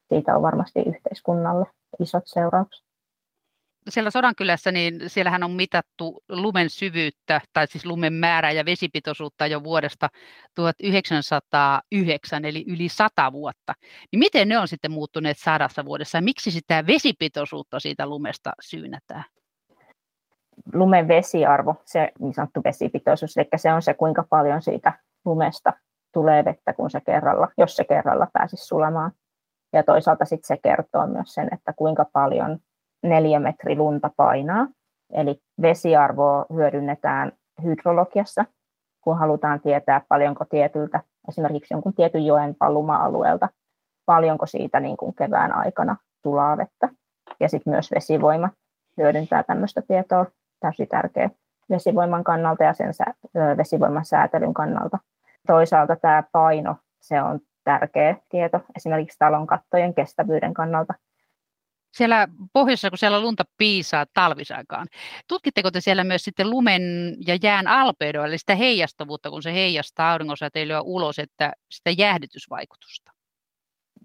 [0.09, 1.65] siitä on varmasti yhteiskunnalle
[1.99, 2.87] isot seuraukset
[3.89, 9.63] siellä Sodankylässä, niin siellähän on mitattu lumen syvyyttä, tai siis lumen määrää ja vesipitoisuutta jo
[9.63, 10.09] vuodesta
[10.55, 13.73] 1909, eli yli sata vuotta.
[14.11, 19.23] Niin miten ne on sitten muuttuneet sadassa vuodessa, ja miksi sitä vesipitoisuutta siitä lumesta syynätään?
[20.73, 24.93] Lumen vesiarvo, se niin sanottu vesipitoisuus, eli se on se, kuinka paljon siitä
[25.25, 25.73] lumesta
[26.13, 29.11] tulee vettä, kun se kerralla, jos se kerralla pääsisi sulamaan.
[29.73, 32.59] Ja toisaalta sitten se kertoo myös sen, että kuinka paljon
[33.03, 34.67] neljä metri lunta painaa.
[35.13, 37.31] Eli vesiarvoa hyödynnetään
[37.63, 38.45] hydrologiassa,
[39.01, 40.99] kun halutaan tietää paljonko tietyltä,
[41.29, 43.49] esimerkiksi jonkun tietyn joen paluma-alueelta,
[44.05, 46.89] paljonko siitä niin kuin kevään aikana sulaa vettä.
[47.39, 48.49] Ja sitten myös vesivoima
[48.97, 50.25] hyödyntää tämmöistä tietoa,
[50.59, 51.29] täysin tärkeä
[51.69, 52.93] vesivoiman kannalta ja sen
[53.57, 54.97] vesivoiman säätelyn kannalta.
[55.47, 60.93] toisaalta tämä paino, se on tärkeä tieto esimerkiksi talon kattojen kestävyyden kannalta.
[61.93, 64.87] Siellä pohjoisessa, kun siellä lunta piisaa talvisaikaan,
[65.27, 66.81] tutkitteko te siellä myös sitten lumen
[67.27, 73.11] ja jään alpeidoa, eli sitä heijastavuutta, kun se heijastaa auringonsäteilyä ulos, että sitä jäähdytysvaikutusta?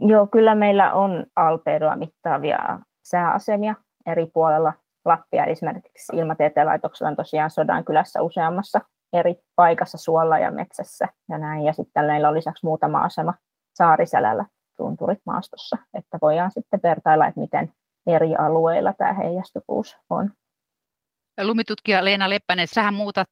[0.00, 2.58] Joo, kyllä meillä on alpeidoa mittaavia
[3.02, 3.74] sääasemia
[4.06, 4.72] eri puolella
[5.04, 5.44] Lappia.
[5.44, 7.50] Esimerkiksi Ilmatieteen laitoksella on tosiaan
[7.86, 8.80] kylässä useammassa
[9.12, 11.64] eri paikassa suolla ja metsässä ja näin.
[11.64, 13.34] Ja sitten meillä on lisäksi muutama asema
[13.74, 14.44] Saariselällä
[14.76, 17.72] tunturit maastossa, että voidaan sitten vertailla, että miten
[18.06, 20.30] eri alueilla tämä heijastuvuus on.
[21.42, 23.28] Lumitutkija Leena Leppänen, sähän muutat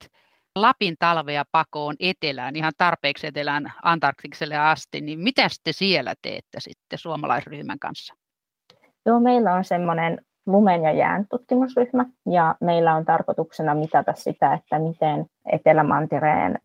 [0.57, 6.99] Lapin talvea pakoon etelään, ihan tarpeeksi etelään Antarktikselle asti, niin mitä te siellä teette sitten
[6.99, 8.14] suomalaisryhmän kanssa?
[9.07, 14.78] Joo, meillä on semmoinen lumen ja jään tutkimusryhmä, ja meillä on tarkoituksena mitata sitä, että
[14.78, 16.59] miten Etelämantereen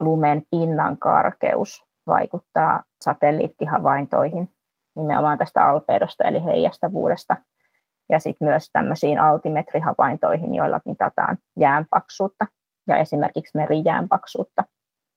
[0.00, 4.50] lumen pinnan karkeus vaikuttaa satelliittihavaintoihin
[4.96, 7.36] nimenomaan tästä alpeidosta eli heijastavuudesta
[8.10, 12.46] ja sitten myös tämmöisiin altimetrihavaintoihin, joilla mitataan jäänpaksuutta
[12.88, 14.64] ja esimerkiksi merijäänpaksuutta.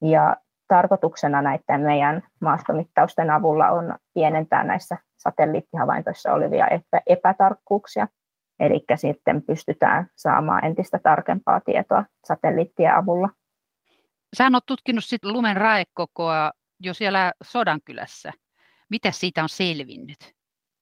[0.01, 6.67] Ja tarkoituksena näiden meidän maastomittausten avulla on pienentää näissä satelliittihavaintoissa olevia
[7.07, 8.07] epätarkkuuksia.
[8.59, 13.29] Eli sitten pystytään saamaan entistä tarkempaa tietoa satelliittien avulla.
[14.37, 18.31] Sä oot tutkinut sit lumen raekokoa jo siellä Sodankylässä.
[18.89, 20.35] Mitä siitä on selvinnyt?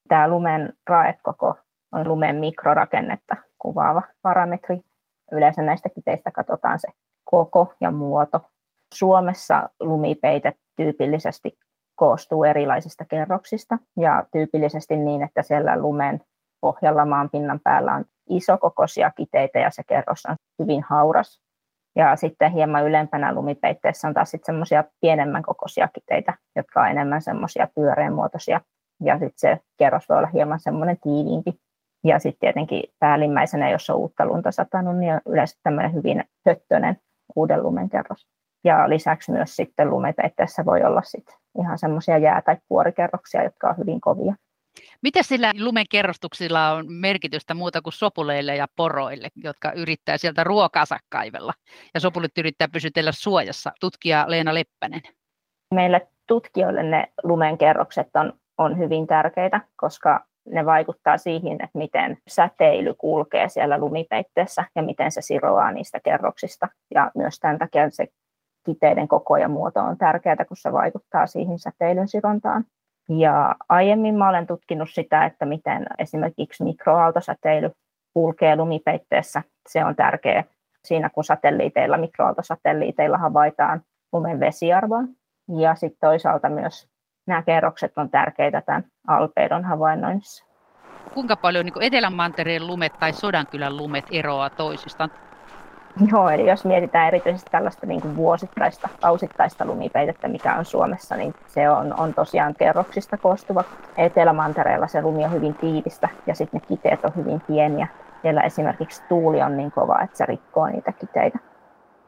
[0.08, 1.54] Tämä lumen raekoko
[1.92, 4.80] on lumen mikrorakennetta kuvaava parametri.
[5.32, 6.88] Yleensä näistä kiteistä katsotaan se
[7.24, 8.40] koko ja muoto.
[8.94, 11.58] Suomessa lumipeite tyypillisesti
[11.94, 16.20] koostuu erilaisista kerroksista ja tyypillisesti niin, että siellä lumen
[16.60, 21.43] pohjalla maan pinnan päällä on isokokoisia kiteitä ja se kerros on hyvin hauras.
[21.96, 27.22] Ja sitten hieman ylempänä lumipeitteessä on taas sitten semmoisia pienemmän kokoisia kiteitä, jotka on enemmän
[27.22, 28.60] semmoisia pyöreänmuotoisia.
[29.00, 31.52] Ja sitten se kerros voi olla hieman semmoinen tiiviimpi.
[32.04, 36.96] Ja sitten tietenkin päällimmäisenä, jos on uutta lunta satanut, niin on yleensä tämmöinen hyvin höttöinen
[37.36, 38.26] uuden lumen kerros.
[38.64, 43.78] Ja lisäksi myös sitten lumepeitteessä voi olla sitten ihan semmoisia jää- tai kuorikerroksia, jotka on
[43.78, 44.34] hyvin kovia.
[45.02, 51.52] Mitä sillä lumenkerrostuksilla on merkitystä muuta kuin sopuleille ja poroille, jotka yrittää sieltä ruokansa kaivella?
[51.94, 53.72] Ja sopulit yrittää pysytellä suojassa.
[53.80, 55.00] Tutkija Leena Leppänen.
[55.74, 62.94] Meille tutkijoille ne lumenkerrokset on, on hyvin tärkeitä, koska ne vaikuttaa siihen, että miten säteily
[62.94, 66.68] kulkee siellä lumipeitteessä ja miten se siroaa niistä kerroksista.
[66.94, 68.06] Ja myös tämän takia se
[68.66, 72.64] kiteiden koko ja muoto on tärkeää, kun se vaikuttaa siihen säteilyn sirontaan.
[73.08, 77.70] Ja aiemmin mä olen tutkinut sitä, että miten esimerkiksi mikroaaltosäteily
[78.14, 79.42] kulkee lumipeitteessä.
[79.68, 80.44] Se on tärkeä
[80.84, 83.82] siinä, kun satelliiteilla, mikroaaltosatelliiteilla havaitaan
[84.12, 85.02] lumen vesiarvoa.
[85.58, 86.88] Ja sitten toisaalta myös
[87.26, 90.44] nämä kerrokset on tärkeitä tämän alpeidon havainnoinnissa.
[91.14, 95.10] Kuinka paljon niin Etelämantereen lumet tai Sodankylän lumet eroaa toisistaan?
[96.12, 101.34] Joo, eli jos mietitään erityisesti tällaista niin kuin vuosittaista, kausittaista lumipeitettä, mikä on Suomessa, niin
[101.46, 103.64] se on, on tosiaan kerroksista koostuva.
[103.96, 107.86] Etelämantereella se lumi on hyvin tiivistä ja sitten ne kiteet on hyvin pieniä.
[108.22, 111.38] Siellä esimerkiksi tuuli on niin kova, että se rikkoo niitä kiteitä.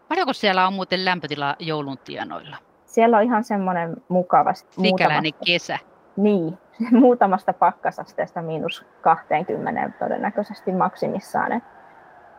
[0.09, 2.57] Paljonko siellä on muuten lämpötila joulun tienoilla?
[2.85, 4.55] Siellä on ihan semmoinen mukava...
[4.55, 5.79] Sikäläinen kesä.
[6.17, 6.59] Niin,
[6.91, 11.53] muutamasta pakkasasteesta miinus 20 todennäköisesti maksimissaan.
[11.53, 11.65] Et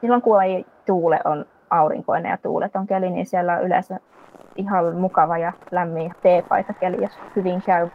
[0.02, 4.00] silloin kun ei tuule on aurinkoinen ja tuuleton keli, niin siellä on yleensä
[4.56, 7.90] ihan mukava ja lämmin teepaita keli, jos hyvin käy.